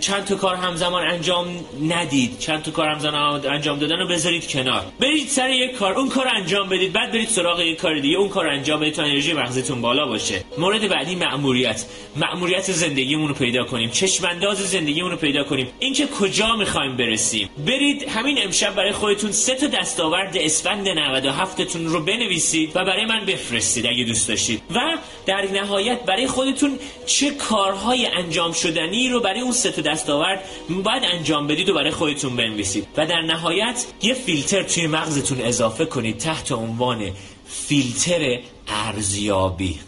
چند 0.00 0.24
تا 0.24 0.34
کار 0.34 0.56
همزمان 0.56 1.06
انجام 1.06 1.46
ندید. 1.88 2.38
چند 2.38 2.62
تا 2.62 2.70
کار 2.70 2.88
همزمان 2.88 3.46
انجام 3.46 3.78
دادن 3.78 3.98
رو 3.98 4.08
بذارید 4.08 4.48
کنار. 4.48 4.84
برید 5.00 5.28
سر 5.28 5.50
یک 5.50 5.72
کار 5.72 5.94
اون 5.94 6.08
کار 6.08 6.28
انجام 6.28 6.68
بدید 6.68 6.92
بعد 6.92 7.12
برید 7.12 7.28
سراغ 7.28 7.60
یک 7.60 7.76
کار 7.76 7.98
دیگه. 7.98 8.18
اون 8.18 8.28
کار 8.28 8.48
انجام 8.48 8.80
بدید 8.80 8.94
تا 8.94 9.02
انرژی 9.02 9.32
مغزتون 9.32 9.80
بالا 9.80 10.06
باشه. 10.06 10.44
مورد 10.58 10.88
بعدی 10.88 11.14
مأموریت. 11.14 11.84
مأموریت 12.16 12.72
زندگیمون 12.72 13.28
رو 13.28 13.34
پیدا 13.34 13.64
کنیم. 13.64 13.90
چشم 13.90 14.26
انداز 14.26 14.58
زندگیمون 14.58 15.10
رو 15.10 15.16
پیدا 15.16 15.44
کنیم. 15.44 15.68
اینکه 15.78 16.06
کجا 16.06 16.56
می‌خوایم 16.56 16.96
برسیم. 16.96 17.48
برید 17.66 18.08
همین 18.08 18.38
امشب 18.42 18.74
برای 18.74 18.92
خودتون 18.92 19.32
سه 19.32 19.54
تا 19.54 19.66
دستاورد 19.66 20.36
اسفند 20.36 20.88
97 20.88 21.62
تون 21.62 21.86
رو 21.86 22.00
بنویسید 22.00 22.70
و 22.74 22.84
برای 22.84 23.04
من 23.04 23.24
بفرستید 23.24 23.86
اگه 23.86 24.04
دوست 24.04 24.28
داشتید. 24.28 24.62
و 24.74 24.80
در 25.26 25.44
نهایت 25.52 26.02
برای 26.02 26.26
خودتون 26.26 26.78
چه 27.06 27.30
کارهای 27.30 28.06
انجام 28.06 28.52
شدنی 28.86 29.08
رو 29.08 29.20
برای 29.20 29.40
اون 29.40 29.52
سه 29.52 29.72
تا 29.72 29.82
دستاورد 29.82 30.44
باید 30.68 31.02
انجام 31.04 31.46
بدید 31.46 31.68
و 31.68 31.74
برای 31.74 31.90
خودتون 31.90 32.36
بنویسید. 32.36 32.86
و 32.96 33.06
در 33.06 33.20
نهایت 33.20 33.84
یه 34.02 34.14
فیلتر 34.14 34.62
توی 34.62 34.86
مغزتون 34.86 35.40
اضافه 35.40 35.84
کنید 35.84 36.18
تحت 36.18 36.52
عنوان 36.52 37.10
فیلتر 37.46 38.38
ارزیابی. 38.68 39.78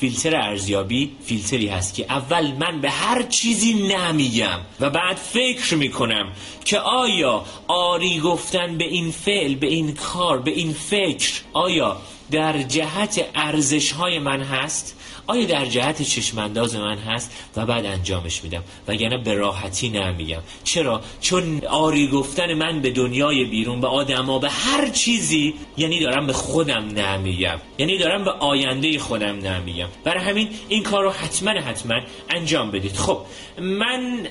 فیلتر 0.00 0.36
ارزیابی 0.36 1.10
فیلتری 1.24 1.68
هست 1.68 1.94
که 1.94 2.06
اول 2.08 2.52
من 2.52 2.80
به 2.80 2.90
هر 2.90 3.22
چیزی 3.22 3.74
نمیگم 3.74 4.60
و 4.80 4.90
بعد 4.90 5.16
فکر 5.16 5.74
می‌کنم 5.74 6.32
که 6.64 6.78
آیا 6.78 7.44
آری 7.68 8.20
گفتن 8.20 8.78
به 8.78 8.84
این 8.84 9.10
فعل 9.10 9.54
به 9.54 9.66
این 9.66 9.94
کار 9.94 10.38
به 10.38 10.50
این 10.50 10.72
فکر 10.72 11.32
آیا 11.52 11.96
در 12.30 12.62
جهت 12.62 13.24
ارزش 13.34 13.92
های 13.92 14.18
من 14.18 14.42
هست؟ 14.42 14.97
آیا 15.28 15.44
در 15.44 15.66
جهت 15.66 16.02
چشمانداز 16.02 16.76
من 16.76 16.98
هست 16.98 17.32
و 17.56 17.66
بعد 17.66 17.86
انجامش 17.86 18.44
میدم؟ 18.44 18.62
وگرنه 18.88 19.18
به 19.18 19.34
راحتی 19.34 19.88
نمیگم. 19.88 20.40
چرا؟ 20.64 21.00
چون 21.20 21.64
آری 21.66 22.08
گفتن 22.08 22.54
من 22.54 22.80
به 22.80 22.90
دنیای 22.90 23.44
بیرون 23.44 23.80
به 23.80 23.86
آدما 23.86 24.38
به 24.38 24.50
هر 24.50 24.88
چیزی 24.88 25.54
یعنی 25.76 26.00
دارم 26.00 26.26
به 26.26 26.32
خودم 26.32 26.84
نمیگم. 26.84 27.58
یعنی 27.78 27.98
دارم 27.98 28.24
به 28.24 28.30
آینده 28.30 28.98
خودم 28.98 29.38
نمیگم. 29.38 29.88
برای 30.04 30.24
همین 30.24 30.48
این 30.68 30.82
کار 30.82 31.04
رو 31.04 31.10
حتما 31.10 31.50
حتما 31.50 32.00
انجام 32.30 32.70
بدید. 32.70 32.96
خب 32.96 33.20
من 33.60 34.28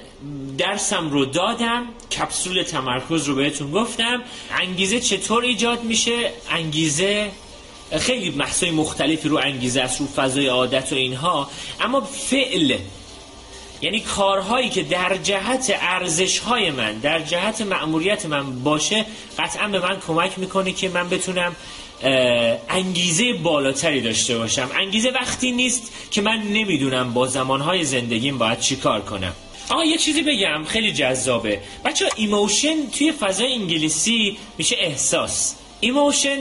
درسم 0.57 1.09
رو 1.09 1.25
دادم 1.25 1.85
کپسول 2.19 2.63
تمرکز 2.63 3.27
رو 3.27 3.35
بهتون 3.35 3.71
گفتم. 3.71 4.23
انگیزه 4.61 4.99
چطور 4.99 5.43
ایجاد 5.43 5.83
میشه؟ 5.83 6.31
انگیزه 6.49 7.31
خیلی 7.99 8.29
بحثای 8.29 8.71
مختلفی 8.71 9.29
رو 9.29 9.37
انگیزه 9.37 9.81
است 9.81 9.99
رو 9.99 10.07
فضای 10.07 10.47
عادت 10.47 10.93
و 10.93 10.95
اینها. 10.95 11.49
اما 11.81 12.01
فعل 12.01 12.77
یعنی 13.81 13.99
کارهایی 13.99 14.69
که 14.69 14.83
در 14.83 15.17
جهت 15.23 15.77
ارزش 15.81 16.39
های 16.39 16.71
من 16.71 16.97
در 16.97 17.19
جهت 17.19 17.61
مأموریت 17.61 18.25
من 18.25 18.63
باشه 18.63 19.05
قطعا 19.39 19.67
به 19.67 19.79
من 19.79 19.99
کمک 20.07 20.39
می‌کنه 20.39 20.71
که 20.71 20.89
من 20.89 21.09
بتونم 21.09 21.55
انگیزه 22.69 23.33
بالاتری 23.33 24.01
داشته 24.01 24.37
باشم. 24.37 24.69
انگیزه 24.79 25.09
وقتی 25.09 25.51
نیست 25.51 25.91
که 26.11 26.21
من 26.21 26.37
نمی‌دونم 26.37 27.13
با 27.13 27.27
زمانهای 27.27 27.83
زندگیم 27.83 28.37
باید 28.37 28.59
چی 28.59 28.75
کار 28.75 29.01
کنم. 29.01 29.33
آقا 29.69 29.85
یه 29.85 29.97
چیزی 29.97 30.21
بگم 30.21 30.63
خیلی 30.67 30.93
جذابه. 30.93 31.61
بچه 31.85 32.09
emotion 32.15 32.89
توی 32.97 33.11
فضای 33.11 33.53
انگلیسی 33.53 34.37
میشه 34.57 34.75
احساس. 34.79 35.55
emotion 35.79 36.37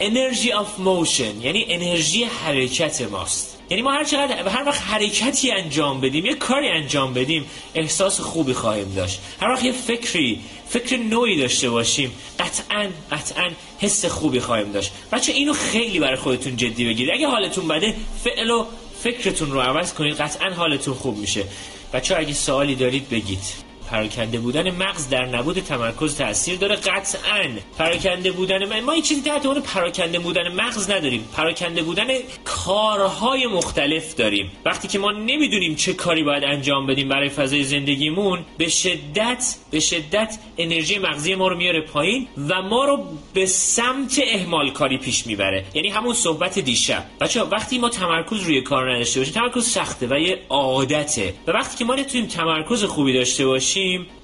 energy 0.00 0.52
of 0.52 0.78
motion 0.78 1.40
یعنی 1.40 1.66
انرژی 1.68 2.24
حرکت 2.24 3.00
ماست. 3.02 3.58
یعنی 3.70 3.82
ما 3.82 3.92
هر 3.92 4.04
چقدر 4.04 4.48
هر 4.48 4.64
وقت 4.64 4.82
حرکتی 4.82 5.50
انجام 5.50 6.00
بدیم 6.00 6.26
یه 6.26 6.34
کاری 6.34 6.68
انجام 6.68 7.14
بدیم 7.14 7.46
احساس 7.74 8.20
خوبی 8.20 8.52
خواهیم 8.52 8.92
داشت. 8.96 9.20
هر 9.40 9.48
وقت 9.48 9.64
یه 9.64 9.72
فکری 9.72 10.40
فکر 10.68 10.96
نوعی 10.96 11.36
داشته 11.36 11.70
باشیم 11.70 12.12
قطعا 12.38 12.88
قطعا 13.12 13.50
حس 13.78 14.04
خوبی 14.04 14.40
خواهیم 14.40 14.72
داشت. 14.72 14.92
بچه 15.12 15.32
اینو 15.32 15.52
خیلی 15.52 15.98
برای 15.98 16.16
خودتون 16.16 16.56
جدی 16.56 16.84
بگیرید 16.84 17.14
اگه 17.14 17.26
حالتون 17.28 17.68
بده 17.68 17.94
فعل 18.24 18.50
و 18.50 18.66
فکرتون 19.02 19.50
رو 19.50 19.60
عوض 19.60 19.94
کنید 19.94 20.16
قطعا 20.16 20.50
حالتون 20.50 20.94
خوب 20.94 21.16
میشه. 21.16 21.44
بچه 21.92 22.16
اگه 22.16 22.32
سوالی 22.32 22.74
دارید 22.74 23.08
بگید. 23.08 23.67
پراکنده 23.90 24.38
بودن 24.38 24.70
مغز 24.70 25.08
در 25.08 25.26
نبود 25.26 25.60
تمرکز 25.60 26.16
تاثیر 26.16 26.58
داره. 26.58 26.76
قطعا 26.76 27.48
پراکنده 27.78 28.32
بودن 28.32 28.80
ما 28.80 28.92
این 28.92 29.02
چیزی 29.02 29.20
تحت 29.20 29.46
عنوان 29.46 29.62
پراکنده 29.62 30.18
بودن 30.18 30.48
مغز 30.48 30.90
نداریم. 30.90 31.28
پراکنده 31.36 31.82
بودن 31.82 32.06
کارهای 32.44 33.46
مختلف 33.46 34.14
داریم. 34.14 34.50
وقتی 34.64 34.88
که 34.88 34.98
ما 34.98 35.12
نمی‌دونیم 35.12 35.74
چه 35.74 35.92
کاری 35.92 36.22
باید 36.22 36.44
انجام 36.44 36.86
بدیم 36.86 37.08
برای 37.08 37.28
فضای 37.28 37.64
زندگیمون 37.64 38.44
به 38.58 38.68
شدت 38.68 39.56
به 39.70 39.80
شدت 39.80 40.38
انرژی 40.58 40.98
مغزی 40.98 41.34
ما 41.34 41.48
رو 41.48 41.56
میاره 41.56 41.80
پایین 41.80 42.28
و 42.48 42.62
ما 42.62 42.84
رو 42.84 43.04
به 43.34 43.46
سمت 43.46 44.20
اهمال 44.26 44.70
کاری 44.70 44.98
پیش 44.98 45.26
می‌بره. 45.26 45.64
یعنی 45.74 45.88
همون 45.88 46.14
صحبت 46.14 46.58
دیشب. 46.58 47.04
بچه 47.20 47.42
وقتی 47.42 47.78
ما 47.78 47.88
تمرکز 47.88 48.42
روی 48.42 48.60
کار 48.62 48.94
نداشته 48.94 49.20
باشیم 49.20 49.34
تمرکز 49.34 49.66
سخته 49.66 50.06
و 50.06 50.18
یه 50.18 50.38
عادته. 50.48 51.34
و 51.46 51.50
وقتی 51.50 51.76
که 51.78 51.84
ما 51.84 51.94
نتونیم 51.94 52.26
تمرکز 52.26 52.84
خوبی 52.84 53.12
داشته 53.12 53.46
باشیم 53.46 53.77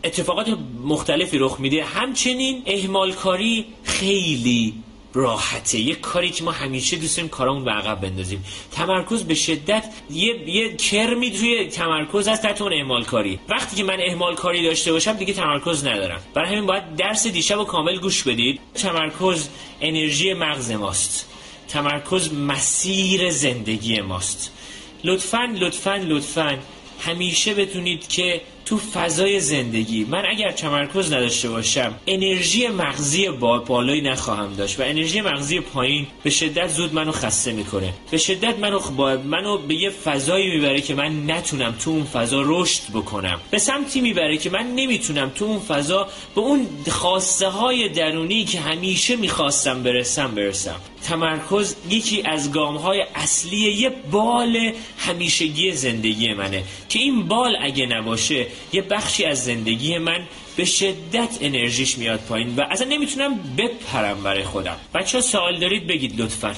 اتفاقات 0.04 0.58
مختلفی 0.84 1.38
رخ 1.38 1.60
میده. 1.60 1.84
همچنین 1.84 2.62
اهمال 2.66 3.12
کاری 3.12 3.64
خیلی 3.84 4.74
راحته. 5.14 5.78
یه 5.78 5.94
کاری 5.94 6.30
که 6.30 6.44
ما 6.44 6.50
همیشه 6.50 6.96
دوست 6.96 7.16
داریم 7.16 7.28
کارامون 7.28 7.64
به 7.64 7.70
عقب 7.70 8.00
بندازیم. 8.00 8.44
تمرکز 8.72 9.24
به 9.24 9.34
شدت 9.34 9.84
یه 10.10 10.48
یه 10.48 10.76
کرمی 10.76 11.30
توی 11.30 11.68
تمرکز 11.68 12.28
هست 12.28 12.42
تحت 12.42 12.62
اون 12.62 12.72
اهمال 12.72 13.04
کاری 13.04 13.38
وقتی 13.48 13.76
که 13.76 13.84
من 13.84 13.98
اهمال 14.00 14.34
کاری 14.34 14.64
داشته 14.64 14.92
باشم 14.92 15.12
دیگه 15.12 15.32
تمرکز 15.32 15.86
ندارم. 15.86 16.20
برای 16.34 16.48
همین 16.48 16.66
باید 16.66 16.96
درس 16.96 17.26
دیشب 17.26 17.58
و 17.58 17.64
کامل 17.64 17.98
گوش 17.98 18.22
بدید. 18.22 18.60
تمرکز 18.74 19.48
انرژی 19.80 20.34
مغز 20.34 20.70
ماست. 20.70 21.28
تمرکز 21.68 22.34
مسیر 22.34 23.30
زندگی 23.30 24.00
ماست. 24.00 24.52
لطفا 25.04 25.54
لطفا 25.58 25.96
لطفا 25.96 26.58
همیشه 27.00 27.54
بدونید 27.54 28.08
که 28.08 28.40
تو 28.66 28.79
فضای 28.79 29.40
زندگی. 29.40 30.05
من 30.05 30.22
اگر 30.31 30.50
تمرکز 30.50 31.12
نداشته 31.12 31.48
باشم 31.48 31.94
انرژی 32.07 32.68
مغزی 32.68 33.29
با 33.29 33.59
بالایی 33.59 34.00
نخواهم 34.00 34.55
داشت 34.55 34.81
و 34.81 34.83
انرژی 34.83 35.20
مغزی 35.20 35.61
پایین 35.61 36.07
به 36.22 36.31
شدت 36.31 36.68
زود 36.68 36.94
منو 36.94 37.12
خسته 37.12 37.53
می‌کنه. 37.53 37.92
به 38.11 38.18
شدت 38.18 38.59
منو 38.59 38.81
با 38.81 39.16
منو 39.16 39.59
به 39.59 39.74
یه 39.74 39.90
فضایی 39.90 40.50
می‌بره 40.50 40.81
که 40.81 40.94
من 40.94 41.31
نتونم 41.31 41.74
تو 41.85 41.90
اون 41.90 42.05
فضا 42.05 42.42
رشد 42.46 42.83
بکنم. 42.94 43.40
به 43.50 43.59
سمتی 43.59 44.00
می‌بره 44.00 44.37
که 44.37 44.50
من 44.50 44.66
نمی‌تونم 44.74 45.31
تو 45.31 45.44
اون 45.44 45.59
فضا 45.59 46.09
به 46.35 46.40
اون 46.40 46.66
خواسته 46.90 47.48
های 47.48 47.88
درونی 47.88 48.44
که 48.44 48.61
همیشه 48.61 49.16
می‌خواستم 49.16 49.83
برسم 49.83 50.35
برسم. 50.35 50.81
تمرکز 51.04 51.76
یکی 51.90 52.22
از 52.22 52.52
گام 52.52 52.76
های 52.76 53.04
اصلی 53.14 53.56
یه 53.56 53.90
بال 54.10 54.72
همیشگی 54.98 55.72
زندگی 55.72 56.34
منه. 56.34 56.64
که 56.88 56.98
این 56.98 57.28
بال 57.28 57.56
اگه 57.60 57.86
نباشه 57.86 58.46
یه 58.72 58.82
بخشی 58.82 59.24
از 59.24 59.44
زندگی 59.44 59.98
من 59.98 60.20
به 60.56 60.64
شدت 60.64 61.38
انرژیش 61.40 61.98
میاد 61.98 62.20
پایین 62.20 62.56
و 62.56 62.62
اصلا 62.70 62.88
نمی‌تونم 62.88 63.40
بپرم 63.58 64.22
برای 64.22 64.44
خودم. 64.44 64.76
بچه 64.94 65.20
سوال 65.20 65.58
دارید 65.58 65.86
بگید 65.86 66.20
لطفا. 66.20 66.54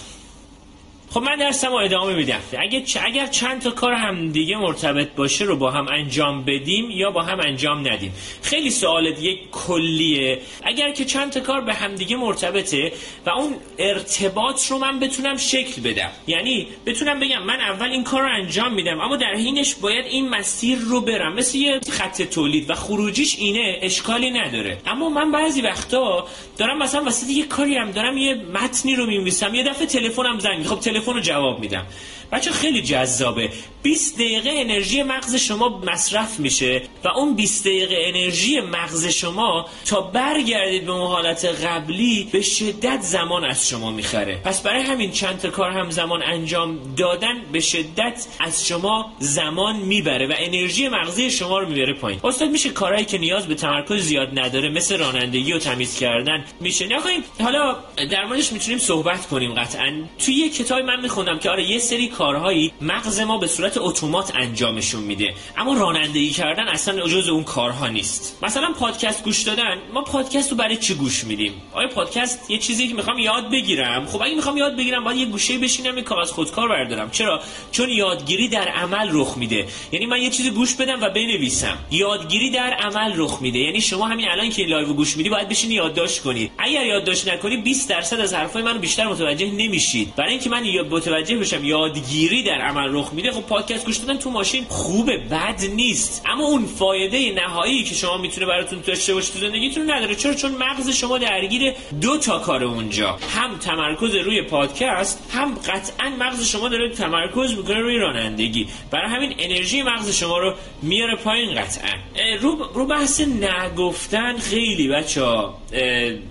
خب 1.17 1.23
من 1.23 1.37
درسم 1.37 1.69
رو 1.69 1.77
ادامه 1.77 2.15
میدم. 2.15 2.41
اگر, 2.59 2.83
اگر 3.05 3.27
چند 3.27 3.63
تا 3.63 3.71
کار 3.71 3.93
هم 3.93 4.33
دیگه 4.33 4.57
مرتبط 4.57 5.09
باشه 5.15 5.45
رو 5.45 5.57
با 5.57 5.71
هم 5.71 5.89
انجام 5.89 6.45
بدیم 6.45 6.91
یا 6.91 7.11
با 7.11 7.23
هم 7.23 7.41
انجام 7.41 7.89
ندیم. 7.89 8.13
خیلی 8.43 8.71
سوال 8.71 9.11
دیگه 9.11 9.39
کلیه. 9.53 10.39
اگر 10.63 10.93
که 10.93 11.05
چند 11.05 11.33
تا 11.33 11.41
کار 11.41 11.61
به 11.61 11.75
هم 11.75 11.95
دیگه 11.95 12.17
مرتبطه 12.17 12.93
و 13.27 13.31
اون 13.31 13.55
ارتباط 13.79 14.67
رو 14.67 14.79
من 14.79 14.99
بتونم 15.01 15.37
شکل 15.37 15.83
بدم. 15.83 16.11
یعنی 16.27 16.67
بتونم 16.87 17.21
بگم 17.21 17.43
من 17.43 17.61
اول 17.61 17.91
این 17.91 18.05
کار 18.05 18.23
رو 18.23 18.29
انجام 18.43 18.75
میدم 18.75 19.01
اما 19.01 19.17
در 19.17 19.35
حینش 19.35 19.75
باید 19.75 20.07
این 20.07 20.29
مسیر 20.29 20.79
رو 20.79 21.01
برم. 21.01 21.35
مثل 21.35 21.59
یه 21.59 21.81
خط 21.91 22.23
تولید 22.23 22.71
و 22.71 22.75
خروجیش 22.75 23.37
اینه 23.39 23.79
اشکالی 23.83 24.31
نداره. 24.31 24.79
اما 24.87 25.09
من 25.09 25.33
بعضی 25.33 25.63
وقتا 25.63 26.27
دارم 26.59 26.79
مثلا 26.79 27.05
وسط 27.05 27.31
یه 27.31 27.47
کاری 27.47 27.77
هم 27.77 27.91
دارم 27.91 28.17
یه 28.17 28.35
متنی 28.35 28.97
رو 28.97 29.07
می‌نویسم 29.07 29.55
یه 29.55 29.65
دفعه 29.65 29.87
تلفنم 29.87 30.39
زنگ 30.39 30.67
خب 30.67 30.81
تلفن 30.81 31.06
رو 31.13 31.21
جواب 31.21 31.61
میدم. 31.61 31.87
بچه 32.33 32.51
خیلی 32.51 32.83
جذابه. 32.83 33.51
20 33.83 34.15
دقیقه 34.15 34.51
انرژی 34.55 35.03
مغز 35.03 35.35
شما 35.35 35.83
مصرف 35.87 36.41
میشه 36.41 36.83
و 37.05 37.09
اون 37.09 37.35
20 37.35 37.65
دقیقه 37.65 37.97
انرژی 37.99 38.61
مغز 38.61 39.07
شما 39.07 39.67
تا 39.85 40.01
برگردید 40.01 40.87
به 40.87 40.93
اون 40.93 41.07
حالت 41.07 41.45
قبلی 41.45 42.29
به 42.33 42.41
شدت 42.41 43.01
زمان 43.01 43.45
از 43.45 43.69
شما 43.69 43.91
می‌خره. 43.91 44.41
پس 44.45 44.63
برای 44.63 44.83
همین 44.83 45.11
چند 45.11 45.39
تا 45.39 45.51
کار 45.51 45.71
هم 45.71 45.91
زمان 45.91 46.23
انجام 46.23 46.79
دادن 46.97 47.43
به 47.53 47.61
شدت 47.61 48.27
از 48.41 48.67
شما 48.67 49.13
زمان 49.19 49.77
می‌بره 49.77 50.27
و 50.27 50.33
انرژی 50.39 50.89
مغزی 50.89 51.31
شما 51.31 51.59
رو 51.59 51.69
می‌بره 51.69 51.95
پایین. 51.95 52.21
استاد 52.25 52.51
میشه 52.51 52.71
کارهایی 52.71 53.05
که 53.05 53.19
نیاز 53.19 53.47
به 53.47 53.55
تمرکز 53.55 54.03
زیاد 54.03 54.39
نداره 54.39 54.69
مثل 54.69 54.99
رانندگی 54.99 55.53
و 55.53 55.59
تمیز 55.59 55.99
کردن 55.99 56.45
میشه؟ 56.61 56.87
نه 56.87 56.97
حالا 57.41 57.77
در 58.11 58.25
موردش 58.25 58.53
می‌تونیم 58.53 58.79
صحبت 58.79 59.27
کنیم 59.27 59.55
قطعا. 59.55 60.05
توی 60.19 60.35
یه 60.35 60.49
کتابی 60.49 60.83
من 60.87 61.01
میخوندم 61.01 61.39
که 61.39 61.51
آره 61.51 61.71
یه 61.71 61.79
سری 61.79 62.09
کارهایی 62.09 62.73
مغز 62.81 63.21
ما 63.21 63.39
به 63.39 63.47
صورت 63.47 63.79
اتومات 63.79 64.33
انجامشون 64.37 65.03
میده. 65.03 65.35
اما 65.57 65.75
رانندگی 65.75 66.31
کردن 66.31 66.69
اصلا 66.69 67.09
جز 67.09 67.29
اون 67.29 67.45
کارها 67.45 67.89
نیست. 67.89 68.39
مثلا 68.43 68.73
پادکست 68.79 69.25
گوش 69.25 69.43
دادن 69.43 69.79
ما 69.95 70.03
پادکست 70.03 70.51
رو 70.51 70.57
برای 70.57 70.77
چی 70.77 70.95
گوش 70.95 71.25
میدیم؟ 71.25 71.53
آیا 71.73 71.89
پادکست 71.89 72.51
یه 72.51 72.59
چیزی 72.59 72.89
که 72.89 72.95
می‌خوام 72.95 73.19
یاد 73.19 73.51
بگیرم؟ 73.51 74.07
خب 74.07 74.23
اگه 74.23 74.35
می‌خوام 74.35 74.57
یاد 74.57 74.77
بگیرم 74.77 75.05
باید 75.05 75.19
یه 75.19 75.27
گوشه 75.27 75.59
بشینم 75.59 75.99
یه 75.99 76.05
کاغذ 76.05 76.31
خودکار 76.31 76.69
بردارم. 76.69 77.11
چرا؟ 77.11 77.41
چون 77.73 77.91
یادگیری 77.91 78.49
در 78.49 78.69
عمل 78.69 79.09
رخ 79.13 79.37
میده. 79.37 79.67
یعنی 79.93 80.07
من 80.07 80.23
یه 80.23 80.31
چیزی 80.31 80.51
گوش 80.51 80.75
بدم 80.75 81.01
و 81.03 81.11
بنویسم. 81.11 81.79
یادگیری 81.91 82.51
در 82.51 82.73
عمل 82.73 83.13
رخ 83.17 83.39
میده. 83.43 83.59
یعنی 83.59 83.81
شما 83.81 84.07
همین 84.07 84.29
الان 84.29 84.51
که 84.51 84.63
live 84.63 84.93
گوش 84.93 85.17
میدی 85.17 85.29
باید 85.29 85.49
بشینی 85.49 85.75
یادداشت 85.75 86.23
کنی. 86.23 86.51
اگر 86.59 86.87
یادداشت 86.87 87.29
نکنی 87.29 87.57
20 87.57 87.89
درصد 87.89 88.21
از 88.21 88.35
حرفای 88.35 88.63
منو 88.63 88.79
بیشتر 88.79 89.07
متوجه 89.07 89.47
نمیشید 89.47 90.15
برای 90.17 90.31
اینکه 90.31 90.51
من 90.51 90.65
متوجه 90.83 91.37
بشم 91.37 91.65
یادگیری 91.65 92.43
در 92.43 92.61
عمل 92.61 92.89
رخ 92.91 93.13
میده 93.13 93.31
خب 93.33 93.41
پادکست 93.41 93.87
گوش 93.87 93.97
دادن 93.97 94.19
تو 94.19 94.31
ماشین 94.31 94.65
خوبه 94.69 95.17
بد 95.17 95.65
نیست. 95.75 96.23
اما 96.27 96.45
اون 96.47 96.67
فایده 96.67 97.33
نهایی 97.33 97.85
که 97.85 97.95
شما 97.95 98.19
می‌تونه 98.19 98.47
براتون 98.47 98.81
داشته 98.87 99.15
باشه 99.15 99.33
تو 99.33 99.39
زندگیتون 99.39 99.91
نداره. 99.91 100.15
چرا؟ 100.15 100.35
چون 100.35 100.53
مغز 100.53 100.91
شما 100.91 101.19
درگیر 101.19 101.73
دو 102.01 102.19
تا 102.19 102.39
کار 102.39 102.65
اونجا. 102.65 103.19
هم 103.37 103.59
تمرکز 103.59 104.15
روی 104.15 104.43
پادکست 104.43 105.31
هم 105.35 105.55
قطعا 105.55 106.09
مغز 106.19 106.49
شما 106.49 106.69
داره 106.69 106.91
تمرکز 106.91 107.57
می‌کنه 107.57 107.79
روی 107.79 107.99
رانندگی. 107.99 108.69
برای 108.91 109.11
همین 109.11 109.35
انرژی 109.39 109.83
مغز 109.83 110.11
شما 110.11 110.39
رو 110.39 110.55
میاره 110.83 111.17
پایین 111.17 111.55
قطعا. 111.55 111.93
رو, 112.41 112.57
رو 112.75 112.87
بحث 112.87 113.21
نگفتن 113.21 114.37
خیلی 114.39 114.89
بچه 114.89 115.23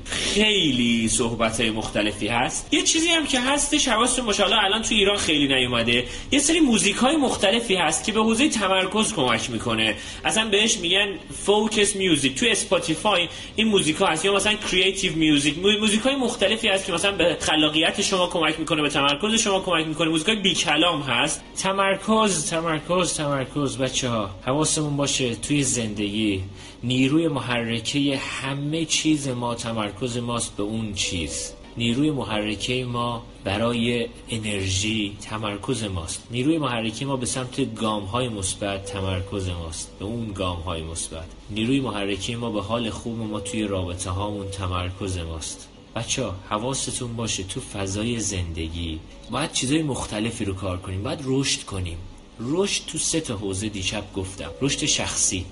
خیلی 0.05 1.07
صحبت 1.07 1.61
های 1.61 1.69
مختلفی 1.69 2.27
هست. 2.27 2.67
یه 2.71 2.81
چیزی 2.81 3.07
هم 3.07 3.25
که 3.25 3.39
هستش 3.39 3.87
حواستون 3.87 4.25
باشه 4.25 4.43
الان 4.43 4.81
تو 4.81 4.95
ایران 4.95 5.17
خیلی 5.17 5.47
نیومده. 5.47 6.03
یه 6.31 6.39
سری 6.39 6.59
موزیک 6.59 6.95
های 6.95 7.15
مختلفی 7.15 7.75
هست 7.75 8.05
که 8.05 8.11
به 8.11 8.19
حوزه 8.19 8.49
تمرکز 8.49 9.13
کمک 9.13 9.49
می‌کنه. 9.49 9.95
اصلا 10.25 10.49
بهش 10.49 10.77
میگن 10.77 11.07
focus 11.43 11.95
music 11.95 12.35
تو 12.35 12.45
اسپاتیفای 12.49 13.27
این 13.55 13.67
موزیک 13.67 13.95
ها 13.95 14.05
هست. 14.05 14.25
یا 14.25 14.33
مثلا 14.33 14.53
creative 14.53 15.15
music 15.15 15.57
موزیک 15.57 16.01
های 16.01 16.15
مختلفی 16.15 16.67
هست 16.67 16.85
که 16.85 16.91
مثلا 16.93 17.11
به 17.11 17.37
خلاقیت 17.39 18.01
شما 18.01 18.27
کمک 18.27 18.59
می‌کنه 18.59 18.81
به 18.81 18.89
تمرکز 18.89 19.41
شما 19.41 19.59
کمک 19.59 19.87
می‌کنه. 19.87 20.09
موزیک 20.09 20.27
های 20.27 20.37
بی 20.37 20.53
کلام 20.53 21.01
هست. 21.01 21.43
تمرکز 21.57 22.49
تمرکز 22.49 23.13
تمرکز 23.13 23.77
بچه 23.77 24.09
ها 24.09 24.29
حواسمون 24.45 24.97
باشه 24.97 25.35
توی 25.35 25.63
زندگی 25.63 26.43
نیروی 26.85 27.27
محرکه 27.27 28.17
همه 28.17 28.85
چیز 28.85 29.27
ما 29.27 29.55
تمرکز 29.55 30.17
ماست 30.17 30.55
به 30.55 30.63
اون 30.63 30.93
چیز. 30.93 31.51
نیروی 31.77 32.11
محرکه 32.11 32.85
ما 32.85 33.23
برای 33.43 34.07
انرژی 34.29 35.17
تمرکز 35.21 35.83
ماست. 35.83 36.27
نیروی 36.31 36.57
محرکه 36.57 37.05
ما 37.05 37.15
به 37.15 37.25
سمت 37.25 37.75
گام 37.75 38.03
های 38.03 38.29
مثبت 38.29 38.85
تمرکز 38.85 39.49
ماست. 39.49 39.91
به 39.99 40.05
اون 40.05 40.33
گام 40.33 40.57
های 40.57 40.81
مثبت. 40.81 41.25
نیروی 41.49 41.79
محرکه 41.79 42.37
ما 42.37 42.51
به 42.51 42.61
حال 42.61 42.89
خوب 42.89 43.19
ما 43.19 43.39
توی 43.39 43.63
رابطه 43.63 44.09
هامون 44.09 44.47
تمرکز 44.47 45.17
ماست. 45.17 45.69
بچه 45.95 46.23
ها 46.23 46.35
حواستون 46.49 47.15
باشه 47.15 47.43
تو 47.43 47.61
فضای 47.61 48.19
زندگی 48.19 48.99
باید 49.31 49.51
چیزای 49.51 49.83
مختلفی 49.83 50.45
رو 50.45 50.53
کار 50.53 50.77
کنیم 50.77 51.03
باید 51.03 51.19
رشد 51.23 51.63
کنیم. 51.63 51.97
رشد 52.39 52.85
تو 52.85 52.97
سه 52.97 53.21
تا 53.21 53.37
حوزه 53.37 53.69
دیشب 53.69 54.13
گفتم. 54.13 54.51
رشد 54.61 54.85
شخصی. 54.85 55.45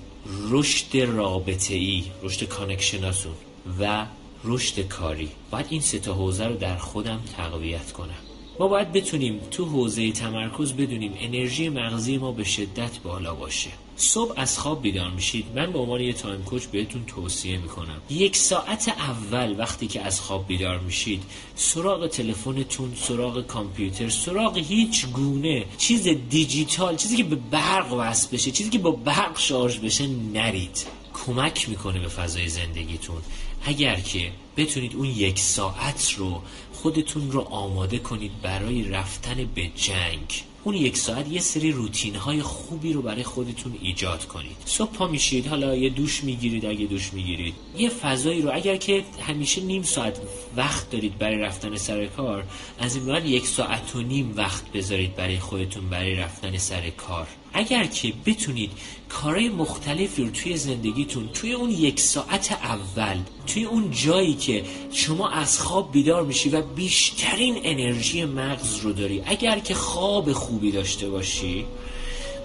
رشد 0.50 0.96
رابطه 0.96 1.74
ای 1.74 2.04
رشد 2.22 2.44
connection 2.44 3.12
اتون 3.12 3.32
و 3.80 4.06
رشد 4.44 4.88
کاری. 4.88 5.28
باید 5.50 5.66
این 5.70 5.80
سه 5.80 5.98
تا 5.98 6.14
حوزه 6.14 6.46
رو 6.46 6.56
در 6.56 6.76
خودم 6.76 7.20
تقویت 7.36 7.92
کنم. 7.92 8.18
ما 8.60 8.68
باید 8.68 8.92
بتونیم 8.92 9.40
تو 9.50 9.64
حوزه 9.64 10.12
تمرکز 10.12 10.72
بدونیم 10.72 11.14
انرژی 11.20 11.68
مغزی 11.68 12.18
ما 12.18 12.32
به 12.32 12.44
شدت 12.44 12.98
بالا 12.98 13.34
باشه. 13.34 13.70
صبح 13.96 14.32
از 14.36 14.58
خواب 14.58 14.82
بیدار 14.82 15.10
میشید. 15.10 15.44
من 15.54 15.72
به 15.72 15.78
عنوان 15.78 16.00
یه 16.00 16.12
time 16.12 16.42
coach 16.42 16.64
بهتون 16.64 17.04
توصیه 17.04 17.58
می‌کنم. 17.58 18.02
یک 18.10 18.36
ساعت 18.36 18.88
اول 18.88 19.54
وقتی 19.58 19.86
که 19.86 20.02
از 20.02 20.20
خواب 20.20 20.46
بیدار 20.46 20.78
میشید 20.78 21.22
سراغ 21.56 22.06
تلفنتون 22.06 22.92
سراغ 22.96 23.46
کامپیوتر 23.46 24.08
سراغ 24.08 24.58
هیچ 24.58 25.06
گونه 25.06 25.64
چیز 25.78 26.08
دیجیتال 26.08 26.96
چیزی 26.96 27.16
که 27.16 27.24
به 27.24 27.36
برق 27.36 27.92
وصل 27.92 28.28
بشه 28.32 28.50
چیزی 28.50 28.70
که 28.70 28.78
با 28.78 28.90
برق 28.90 29.38
شارژ 29.38 29.78
بشه 29.78 30.06
نرید. 30.06 30.86
کمک 31.26 31.68
می‌کنه 31.68 32.00
به 32.00 32.08
فضای 32.08 32.48
زندگیتون. 32.48 33.22
اگر 33.64 34.00
که 34.00 34.32
بتونید 34.56 34.94
اون 34.94 35.06
یک 35.06 35.38
ساعت 35.38 36.14
رو 36.18 36.42
خودتون 36.72 37.30
رو 37.30 37.40
آماده 37.40 37.98
کنید 37.98 38.42
برای 38.42 38.88
رفتن 38.88 39.48
به 39.54 39.70
جنگ. 39.76 40.44
اون 40.64 40.74
یک 40.74 40.96
ساعت 40.96 41.28
یه 41.28 41.40
سری 41.40 41.72
روتین 41.72 42.14
های 42.14 42.42
خوبی 42.42 42.92
رو 42.92 43.02
برای 43.02 43.22
خودتون 43.22 43.78
ایجاد 43.82 44.24
کنید. 44.24 44.56
صبح 44.64 44.92
پا 44.92 45.06
میشید 45.06 45.46
حالا 45.46 45.76
یه 45.76 45.90
دوش 45.90 46.24
می‌گیرید 46.24 46.66
اگه 46.66 46.86
دوش 46.86 47.12
می‌گیرید. 47.12 47.54
یه 47.76 47.88
فضایی 47.88 48.42
رو 48.42 48.50
اگر 48.54 48.76
که 48.76 49.04
همیشه 49.20 49.60
نیم 49.60 49.82
ساعت 49.82 50.20
وقت 50.56 50.90
دارید 50.90 51.18
برای 51.18 51.38
رفتن 51.38 51.76
سر 51.76 52.06
کار 52.06 52.44
از 52.78 52.96
این 52.96 53.26
یک 53.26 53.46
ساعت 53.46 53.96
و 53.96 54.02
نیم 54.02 54.32
وقت 54.36 54.72
بذارید 54.72 55.16
برای 55.16 55.38
خودتون 55.38 55.88
برای 55.88 56.14
رفتن 56.14 56.58
سر 56.58 56.90
کار. 56.90 57.26
اگر 57.54 57.84
که 57.84 58.12
بتونید 58.26 58.70
کارهای 59.08 59.48
مختلفی 59.48 60.22
رو 60.24 60.30
توی 60.30 60.56
زندگیتون 60.56 61.28
توی 61.28 61.52
اون 61.52 61.70
یک 61.70 62.00
ساعت 62.00 62.52
اول 62.52 63.16
توی 63.46 63.64
اون 63.64 63.90
جایی 63.90 64.34
که 64.34 64.64
شما 64.92 65.28
از 65.28 65.60
خواب 65.60 65.92
بیدار 65.92 66.22
میشی 66.22 66.48
و 66.48 66.62
بیشترین 66.62 67.60
انرژی 67.62 68.24
مغز 68.24 68.78
رو 68.78 68.92
داری 68.92 69.22
اگر 69.26 69.58
که 69.58 69.74
خواب 69.74 70.32
خوبی 70.32 70.70
داشته 70.72 71.08
باشی 71.08 71.64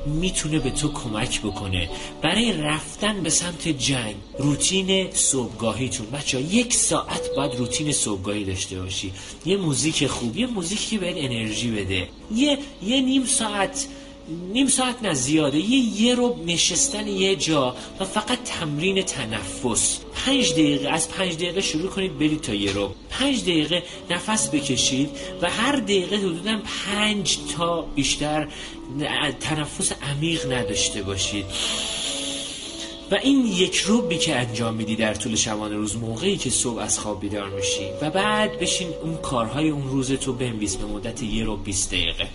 می‌تونه 0.05 0.59
به 0.59 0.69
تو 0.69 0.91
کمک 0.91 1.41
بکنه. 1.41 1.89
برای 2.21 2.53
رفتن 2.53 3.23
به 3.23 3.29
سمت 3.29 3.67
جنگ 3.67 4.15
روتین 4.39 5.11
صبحگاهیتون. 5.11 6.07
بچه 6.09 6.41
یک 6.41 6.73
ساعت 6.73 7.29
باید 7.35 7.55
روتین 7.55 7.91
صبحگاهی 7.91 8.43
داشته 8.43 8.81
باشی. 8.81 9.11
یه 9.45 9.57
موزیک 9.57 10.07
خوب 10.07 10.37
یه 10.37 10.47
موزیکی 10.47 10.85
که 10.85 10.97
بهت 10.97 11.15
انرژی 11.17 11.71
بده. 11.71 12.07
یه, 12.35 12.57
یه 12.83 13.01
نیم 13.01 13.25
ساعت 13.25 13.87
نیم 14.29 14.67
ساعت 14.67 15.03
نه 15.03 15.13
زیاده. 15.13 15.57
یه 15.57 16.01
یه 16.01 16.15
رو 16.15 16.35
نشستن 16.45 17.07
یه 17.07 17.35
جا 17.35 17.75
و 17.99 18.05
فقط 18.05 18.43
تمرین 18.43 19.01
تنفس. 19.01 19.99
پنج 20.25 20.51
دقیقه 20.51 20.89
از 20.89 21.09
پنج 21.09 21.35
دقیقه 21.35 21.61
شروع 21.61 21.89
کنید 21.89 22.19
برید 22.19 22.41
تا 22.41 22.53
یه 22.53 22.73
رو. 22.73 22.91
پنج 23.09 23.41
دقیقه 23.41 23.83
نفس 24.09 24.49
بکشید 24.49 25.09
و 25.41 25.49
هر 25.49 25.75
دقیقه 25.75 26.15
حدودا 26.15 26.59
پنج 26.85 27.37
تا 27.57 27.81
بیشتر 27.81 28.47
تنفس 29.39 29.91
عمیق 29.91 30.53
نداشته 30.53 31.03
باشید. 31.03 31.45
و 33.11 33.15
این 33.15 33.45
یک 33.45 33.77
روبی 33.77 34.17
که 34.17 34.35
انجام 34.35 34.73
میدی 34.73 34.95
در 34.95 35.13
طول 35.13 35.35
شبانه 35.35 35.75
روز 35.75 35.97
موقعی 35.97 36.37
که 36.37 36.49
صبح 36.49 36.79
از 36.79 36.99
خواب 36.99 37.21
بیدار 37.21 37.49
میشی. 37.49 37.89
و 38.01 38.09
بعد 38.09 38.59
بشین 38.59 38.87
اون 39.03 39.17
کارهای 39.17 39.69
اون 39.69 39.89
روز 39.89 40.11
تو 40.11 40.33
بنویس 40.33 40.75
به 40.75 40.85
مدت 40.85 41.23
یه 41.23 41.43
رو 41.43 41.57
20 41.57 41.91
دقیقه. 41.91 42.27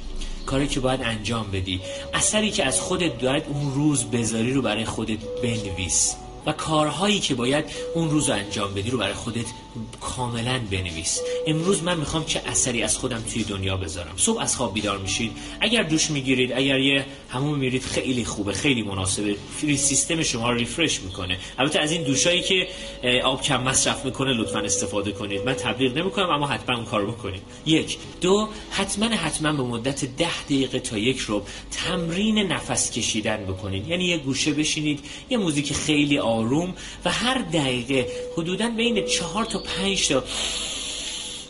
کاری 0.46 0.68
که 0.68 0.80
باید 0.80 1.00
انجام 1.02 1.50
بدی. 1.50 1.80
اثری 2.14 2.50
که 2.50 2.64
از 2.64 2.80
خودت 2.80 3.18
دارد 3.18 3.46
اون 3.48 3.74
روز 3.74 4.04
بذاری 4.04 4.52
رو 4.52 4.62
برای 4.62 4.84
خودت 4.84 5.18
بنویس. 5.42 6.16
و 6.46 6.52
کارهایی 6.52 7.20
که 7.20 7.34
باید 7.34 7.64
اون 7.94 8.10
روز 8.10 8.30
انجام 8.30 8.74
بدی 8.74 8.90
رو 8.90 8.98
برای 8.98 9.14
خودت 9.14 9.46
کاملا 10.00 10.60
بنویس. 10.70 11.20
امروز 11.46 11.82
من 11.82 11.96
می‌خوام 11.96 12.24
چه 12.24 12.42
اثری 12.46 12.82
از 12.82 12.98
خودم 12.98 13.22
توی 13.32 13.44
دنیا 13.44 13.76
بذارم. 13.76 14.12
صبح 14.16 14.40
از 14.40 14.56
خواب 14.56 14.74
بیدار 14.74 14.98
میشید 14.98 15.32
اگر 15.60 15.82
دوش 15.82 16.10
می‌گیرید 16.10 16.52
اگر 16.52 16.78
یه 16.78 17.06
همون 17.28 17.58
میرید 17.58 17.82
خیلی 17.82 18.24
خوبه 18.24 18.52
خیلی 18.52 18.82
مناسبه. 18.82 19.36
فری 19.56 19.76
سیستم 19.76 20.22
شما 20.22 20.50
رو 20.50 20.56
ریفرش 20.56 21.00
می‌کنه. 21.00 21.38
البته 21.58 21.80
از 21.80 21.92
این 21.92 22.02
دوشایی 22.02 22.42
که 22.42 22.68
آب 23.24 23.42
کم 23.42 23.62
مصرف 23.62 24.04
می‌کنه 24.04 24.32
لطفا 24.32 24.58
استفاده 24.58 25.12
کنید. 25.12 25.42
من 25.46 25.54
تبلیغ 25.54 25.98
نمی‌کنم 25.98 26.30
اما 26.30 26.46
حتما 26.46 26.76
اون 26.76 26.84
کار 26.84 27.06
بکنید. 27.06 27.42
یک. 27.66 27.98
دو. 28.20 28.48
حتما 28.70 29.06
حتما 29.06 29.52
به 29.52 29.62
مدت 29.62 30.04
ده 30.04 30.42
دقیقه 30.44 30.80
تا 30.80 30.98
یک 30.98 31.18
رو 31.18 31.42
تمرین 31.70 32.38
نفس 32.38 32.90
کشیدن 32.90 33.44
بکنید. 33.44 33.88
یعنی 33.88 34.04
یه 34.04 34.18
گوشه 34.18 34.52
بشینید 34.52 35.00
یه 35.30 35.38
موزیک 35.38 35.72
خیلی 35.72 36.18
آروم 36.18 36.74
و 37.04 37.10
هر 37.10 37.38
دقیقه 37.38 38.08
حدودا 38.36 38.68
بین 38.68 39.06
چهار 39.06 39.44
تا 39.44 39.58
پنج 39.64 40.08
تا 40.08 40.24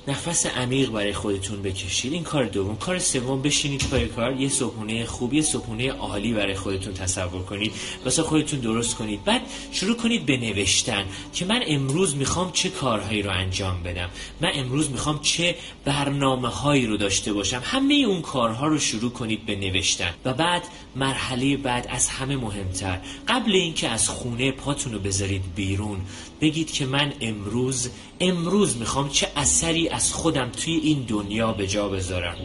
نفس 0.08 0.46
عمیق 0.46 0.90
برای 0.90 1.12
خودتون 1.12 1.62
بکشید. 1.62 2.12
این 2.12 2.22
کار 2.22 2.44
دوم. 2.44 2.76
کار 2.76 2.98
سوم 2.98 3.42
بشینید 3.42 3.88
پای 3.90 4.06
کار؟ 4.06 4.40
یه 4.40 4.48
صبحونه 4.48 5.06
خوب 5.06 5.34
یه 5.34 5.42
صبحونه 5.42 5.92
عالی 5.92 6.32
برای 6.32 6.54
خودتون 6.54 6.94
تصور 6.94 7.42
کنید. 7.42 7.72
واسه 8.04 8.22
خودتون 8.22 8.60
درست 8.60 8.94
کنید. 8.94 9.24
بعد 9.24 9.42
شروع 9.72 9.96
کنید 9.96 10.26
به 10.26 10.36
نوشتن 10.36 11.04
که 11.32 11.44
من 11.44 11.62
امروز 11.66 12.16
می‌خوام 12.16 12.52
چه 12.52 12.68
کارهایی 12.68 13.22
رو 13.22 13.30
انجام 13.30 13.82
بدم. 13.82 14.10
من 14.40 14.50
امروز 14.54 14.90
می‌خوام 14.90 15.20
چه 15.22 15.56
برنامه 15.84 16.48
هایی 16.48 16.86
رو 16.86 16.96
داشته 16.96 17.32
باشم. 17.32 17.62
همه 17.64 17.94
اون 17.94 18.22
کارها 18.22 18.66
رو 18.66 18.78
شروع 18.78 19.10
کنید 19.10 19.46
به 19.46 19.56
نوشتن. 19.56 20.14
و 20.24 20.34
بعد 20.34 20.62
مرحله 20.96 21.56
بعد 21.56 21.86
از 21.90 22.08
همه 22.08 22.36
مهمتر. 22.36 23.00
قبل 23.28 23.52
اینکه 23.52 23.88
از 23.88 24.08
خونه 24.08 24.52
پاتون 24.52 24.92
رو 24.92 24.98
بذارید 24.98 25.42
بیرون 25.54 26.00
بگید 26.44 26.72
که 26.72 26.86
من 26.86 27.12
امروز 27.20 27.90
امروز 28.20 28.76
می‌خوام 28.76 29.08
چه 29.08 29.28
اثری 29.36 29.88
از 29.88 30.12
خودم 30.12 30.50
توی 30.50 30.74
این 30.74 31.04
دنیا 31.08 31.52
به 31.52 31.66
جا 31.66 31.88
بذارم. 31.88 32.36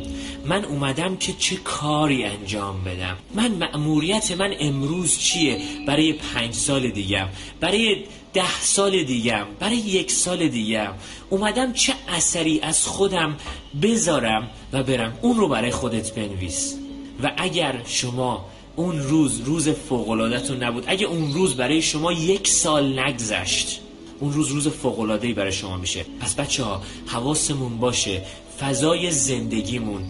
من 0.46 0.66
اومدم 0.66 1.18
که 1.18 1.34
چه 1.34 1.56
کاری 1.56 2.24
انجام 2.24 2.84
بدم. 2.84 3.18
من 3.36 3.52
مأموریت 3.52 4.32
من 4.32 4.54
امروز 4.60 5.18
چیه؟ 5.18 5.62
برای 5.88 6.14
پنج 6.14 6.54
سال 6.54 6.90
دیگم 6.90 7.28
برای 7.60 8.04
ده 8.34 8.62
سال 8.62 9.04
دیگم 9.04 9.46
برای 9.60 9.78
یک 9.78 10.12
سال 10.12 10.48
دیگم. 10.48 10.94
اومدم 11.30 11.74
چه 11.74 11.94
اثری 12.08 12.60
از 12.60 12.88
خودم 12.88 13.38
بذارم 13.82 14.50
و 14.74 14.84
برم. 14.84 15.20
اون 15.22 15.38
رو 15.38 15.48
برای 15.48 15.72
خودت 15.72 16.16
بنویس. 16.16 16.76
و 17.24 17.32
اگر 17.38 17.82
شما 17.86 18.46
اون 18.76 19.00
روز 19.00 19.42
روز 19.42 19.70
فوقلادتون 19.70 20.64
نبود 20.64 20.84
اگه 20.88 21.06
اون 21.06 21.34
روز 21.34 21.56
برای 21.56 21.82
شما 21.82 22.12
یک 22.12 22.48
سال 22.48 23.00
نگذشت 23.00 23.82
اون 24.20 24.34
روز 24.34 24.48
روز 24.50 24.68
فوقلادهی 24.68 25.34
برای 25.34 25.52
شما 25.52 25.78
میشه. 25.78 26.06
پس 26.22 26.36
بچه 26.36 26.64
ها 26.64 26.82
حواسمون 27.08 27.78
باشه. 27.78 28.22
فضای 28.60 29.12
زندگیمون 29.12 30.02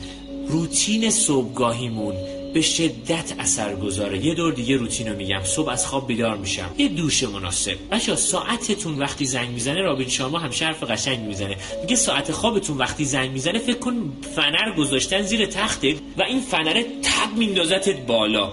روتین 0.47 1.09
صبحگاهیمون 1.09 2.15
به 2.53 2.61
شدت 2.61 3.33
اثر 3.39 3.75
گذاره 3.75 4.25
یه 4.25 4.35
دور 4.35 4.53
دیگه 4.53 4.77
روتین 4.77 5.07
رو 5.07 5.15
میگم. 5.15 5.43
صبح 5.43 5.69
از 5.69 5.87
خواب 5.87 6.07
بیدار 6.07 6.37
میشم. 6.37 6.69
یه 6.77 6.87
دوش 6.87 7.23
مناسب. 7.23 7.75
بچه 7.91 8.15
ساعتتون 8.15 8.99
وقتی 8.99 9.25
زنگ 9.25 9.49
می‌زنه 9.49 9.81
رابین 9.81 10.09
شما 10.09 10.39
هم 10.39 10.49
حرف 10.61 10.83
قشنگ 10.83 11.19
می‌زنه. 11.19 11.57
میگه 11.81 11.95
ساعت 11.95 12.31
خوابتون 12.31 12.77
وقتی 12.77 13.05
زنگ 13.05 13.31
می‌زنه 13.31 13.59
فکر 13.59 13.77
کن 13.77 14.13
فنر 14.35 14.75
گذاشتن 14.77 15.21
زیر 15.21 15.45
تختت 15.45 15.95
و 16.17 16.23
این 16.23 16.41
فنره 16.41 16.83
تب 16.83 17.37
میندازتت 17.37 18.05
بالا. 18.05 18.51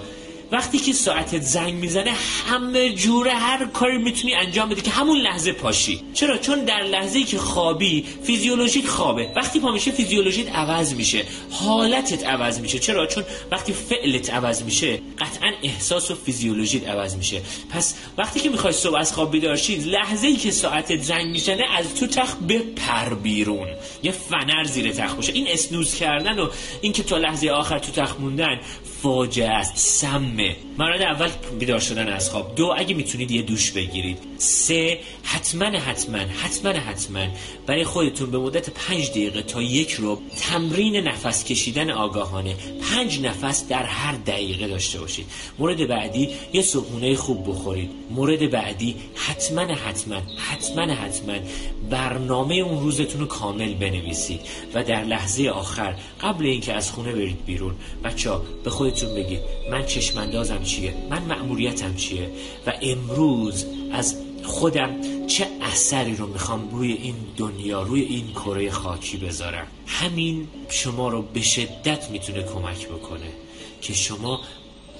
وقتی 0.52 0.78
که 0.78 0.92
ساعتت 0.92 1.42
زنگ 1.42 1.74
می‌زنه 1.74 2.12
همه 2.48 2.92
جوره 2.92 3.32
هر 3.32 3.66
کاری 3.66 3.98
می‌تونی 3.98 4.34
انجام 4.34 4.68
بدی 4.68 4.80
که 4.80 4.90
همون 4.90 5.18
لحظه 5.18 5.52
پاشی. 5.52 6.00
چرا؟ 6.14 6.38
چون 6.38 6.64
در 6.64 6.82
لحظه 6.82 7.24
که 7.24 7.38
خوابی 7.38 8.04
فیزیولوژیت 8.24 8.86
خوابه. 8.86 9.32
وقتی 9.36 9.60
پا 9.60 9.70
میشه 9.70 9.90
فیزیولوژیت 9.90 10.56
عوض 10.56 10.94
میشه. 10.94 11.24
حالتت 11.50 12.26
عوض 12.26 12.60
میشه. 12.60 12.78
چرا؟ 12.78 13.06
چون 13.06 13.24
وقتی 13.50 13.72
فعلت 13.72 14.30
عوض 14.30 14.62
میشه 14.62 15.00
قطعا 15.18 15.52
احساس 15.62 16.10
و 16.10 16.14
فیزیولوژیت 16.14 16.88
عوض 16.88 17.16
میشه. 17.16 17.42
پس 17.70 17.94
وقتی 18.18 18.40
که 18.40 18.48
می‌خوای 18.48 18.72
صبح 18.72 18.96
از 18.96 19.12
خواب 19.12 19.30
بیدار 19.30 19.56
لحظه 19.86 20.26
ای 20.26 20.36
که 20.36 20.50
ساعتت 20.50 21.02
زنگ 21.02 21.26
می‌زنه 21.26 21.64
از 21.78 21.94
تو 21.94 22.06
تخت 22.06 22.38
بپر 22.38 23.14
بیرون. 23.14 23.68
یه 24.02 24.12
فنر 24.12 24.64
زیر 24.64 24.92
تخت 24.92 25.16
باشه. 25.16 25.32
این 25.32 25.46
snooze 25.48 25.94
کردن 25.94 26.38
و 26.38 26.48
اینکه 26.80 27.02
تا 27.02 27.18
لحظه 27.18 27.48
آخر 27.48 27.78
تو 27.78 27.92
تخت 27.92 28.20
موندن 28.20 28.60
فاجعه 29.02 29.48
است 29.50 29.76
سمه 29.76 30.56
مورد 30.78 31.02
اول 31.02 31.28
بیدار 31.58 31.80
شدن 31.80 32.08
از 32.08 32.30
خواب. 32.30 32.54
دو 32.54 32.74
اگه 32.76 32.94
می‌تونید 32.94 33.30
یه 33.30 33.42
دوش 33.42 33.70
بگیرید. 33.70 34.18
سه 34.38 34.98
حتما 35.22 35.64
حتما 35.64 36.18
حتما 36.18 36.70
حتما 36.70 37.26
برای 37.66 37.84
خودتون 37.84 38.30
به 38.30 38.38
مدت 38.38 38.70
پنج 38.70 39.10
دقیقه 39.10 39.42
تا 39.42 39.62
یک 39.62 39.92
رو 39.92 40.20
تمرین 40.40 40.96
نفس 40.96 41.44
کشیدن 41.44 41.90
آگاهانه 41.90 42.56
پنج 42.90 43.20
نفس 43.20 43.68
در 43.68 43.82
هر 43.82 44.12
دقیقه 44.12 44.68
داشته 44.68 45.00
باشید. 45.00 45.26
مورد 45.58 45.88
بعدی 45.88 46.28
یه 46.52 46.62
صبحونه 46.62 47.14
خوب 47.14 47.50
بخورید. 47.50 47.90
مورد 48.10 48.50
بعدی 48.50 48.96
حتما 49.14 49.60
حتما 49.60 50.22
حتما 50.50 50.94
حتما 50.94 51.34
برنامه 51.90 52.54
اون 52.54 52.82
روزتون 52.82 53.20
رو 53.20 53.26
کامل 53.26 53.74
بنویسید. 53.74 54.40
و 54.74 54.84
در 54.84 55.04
لحظه 55.04 55.48
آخر 55.48 55.96
قبل 56.20 56.46
اینکه 56.46 56.72
از 56.72 56.90
خونه 56.90 57.12
برید 57.12 57.44
بیرون 57.46 57.74
بچه 58.04 58.30
به 58.64 58.70
خودتون 58.70 59.14
بگید 59.14 59.40
من 59.70 59.86
چشماندازم 59.86 60.65
چیه؟ 60.66 60.94
من 61.10 61.22
مأموریتم 61.22 61.94
چیه؟ 61.94 62.30
و 62.66 62.72
امروز 62.82 63.66
از 63.92 64.16
خودم 64.42 64.90
چه 65.26 65.46
اثری 65.62 66.16
رو 66.16 66.26
می‌خوام 66.26 66.70
روی 66.70 66.92
این 66.92 67.14
دنیا 67.36 67.82
روی 67.82 68.00
این 68.00 68.26
کره 68.32 68.70
خاکی 68.70 69.16
بذارم؟ 69.16 69.66
همین 69.86 70.48
شما 70.68 71.08
رو 71.08 71.22
به 71.22 71.42
شدت 71.42 72.10
می‌تونه 72.10 72.42
کمک 72.42 72.88
بکنه 72.88 73.32
که 73.82 73.94
شما 73.94 74.40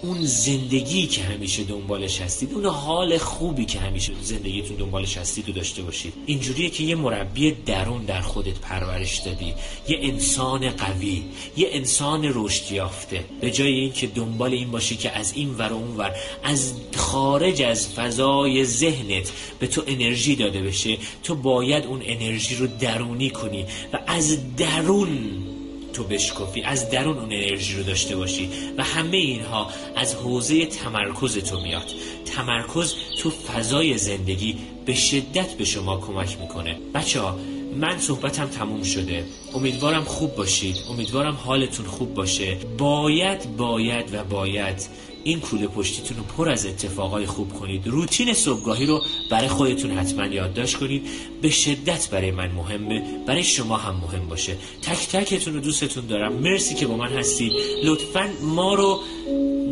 اون 0.03 0.25
زندگی 0.25 1.07
که 1.07 1.23
همیشه 1.23 1.65
دنبالش 1.65 2.21
هستید 2.21 2.53
اون 2.55 2.65
حال 2.65 3.19
خوبی 3.19 3.65
که 3.65 3.79
همیشه 3.79 4.13
زندگیتون 4.23 4.77
دنبالش 4.77 5.17
هستید 5.17 5.49
رو 5.49 5.55
داشته 5.55 5.83
باشید. 5.83 6.13
اینجوریه 6.27 6.71
که 6.71 6.85
یه 6.85 6.95
مربی 6.95 7.51
درون 7.51 8.05
در 8.05 8.21
خودت 8.21 8.59
پرورش 8.59 9.19
دادی. 9.19 9.55
یه 9.89 9.99
انسان 10.03 10.71
قوی 10.71 11.23
یه 11.57 11.69
انسان 11.73 12.31
رشد 12.35 12.73
یافته 12.73 13.25
به 13.41 13.51
جای 13.51 13.73
اینکه 13.73 14.07
دنبال 14.07 14.53
این 14.53 14.71
باشی 14.71 14.97
که 14.97 15.11
از 15.11 15.33
این 15.37 15.55
ور 15.55 15.73
اون 15.73 15.97
ور 15.97 16.15
از 16.43 16.73
خارج 16.97 17.63
از 17.63 17.89
فضای 17.89 18.65
ذهنت 18.65 19.33
به 19.59 19.67
تو 19.67 19.83
انرژی 19.87 20.37
داده 20.37 20.63
بشه 20.63 20.99
تو 21.23 21.35
باید 21.35 21.85
اون 21.87 22.03
انرژی 22.05 22.55
رو 22.55 22.67
درونی 22.67 23.31
کنی 23.31 23.65
و 23.93 23.99
از 24.07 24.57
درون 24.57 25.56
تو 25.97 26.05
بشکفی 26.05 26.63
از 26.63 26.91
درون 26.91 27.19
اون 27.19 27.33
انرژی 27.33 27.77
رو 27.77 27.83
داشته 27.83 28.17
باشی 28.17 28.51
و 28.79 28.83
همه 28.85 29.17
اینها 29.17 29.71
از 29.97 30.15
حوزه 30.15 30.67
تمرکز 30.67 31.39
تو 31.39 31.61
میاد. 31.61 31.91
تمرکز 32.25 32.95
تو 33.19 33.31
فضای 33.31 33.99
زندگی 33.99 34.59
به 34.87 34.95
شدت 34.95 35.55
به 35.55 35.65
شما 35.65 36.01
کمک 36.01 36.41
می‌کنه. 36.41 36.79
بچه 36.95 37.21
ها 37.21 37.39
من 37.77 37.99
صحبتم 37.99 38.47
تموم 38.47 38.83
شده. 38.83 39.25
امیدوارم 39.55 40.05
خوب 40.05 40.35
باشید. 40.35 40.77
امیدوارم 40.91 41.35
حالتون 41.35 41.87
خوب 41.87 42.15
باشه. 42.15 42.57
باید 42.79 43.57
باید 43.57 44.15
و 44.15 44.25
باید 44.25 44.89
این 45.27 45.41
کوله 45.41 45.67
پشتیتون 45.67 46.17
رو 46.17 46.23
پر 46.23 46.49
از 46.49 46.67
اتفاقای 46.67 47.27
خوب 47.27 47.53
کنید. 47.53 47.87
روتین 47.87 48.35
صبحگاهی 48.35 48.87
رو 48.87 49.03
برای 49.31 49.49
خودتون 49.49 49.91
حتما 49.91 50.27
یادداشت 50.27 50.77
کنید. 50.77 51.07
به 51.43 51.51
شدت 51.51 52.11
برای 52.11 52.31
من 52.31 52.51
مهمه. 52.51 53.03
برای 53.27 53.45
شما 53.45 53.77
هم 53.77 53.95
مهم 53.95 54.29
باشه. 54.29 54.57
تک 54.83 55.09
تکتون 55.09 55.55
رو 55.55 55.61
دوستتون 55.61 56.07
دارم. 56.07 56.33
مرسی 56.33 56.75
که 56.75 56.87
با 56.87 56.97
من 56.97 57.09
هستید. 57.09 57.53
لطفا 57.85 58.31
ما 58.43 58.75
رو 58.75 59.01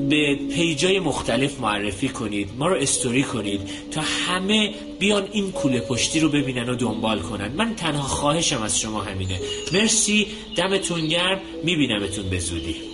به 0.08 0.38
پیجای 0.54 1.00
مختلف 1.00 1.60
معرفی 1.60 2.08
کنید. 2.08 2.50
ما 2.58 2.68
رو 2.68 2.76
استوری 2.76 3.22
کنید. 3.22 3.60
تا 3.90 4.00
همه 4.00 4.74
بیان 4.98 5.28
این 5.32 5.52
کوله 5.52 5.80
پشتی 5.80 6.20
رو 6.20 6.28
ببینن 6.28 6.68
و 6.68 6.74
دنبال 6.74 7.20
کنن. 7.20 7.52
من 7.52 7.74
تنها 7.74 8.02
خواهشم 8.02 8.62
از 8.62 8.80
شما 8.80 9.02
همینه. 9.02 9.40
مرسی. 9.72 10.26
دمتون 10.56 11.08
گرم. 11.08 11.40
میبینمتون 11.64 12.30
به 12.30 12.38
زودی. 12.38 12.93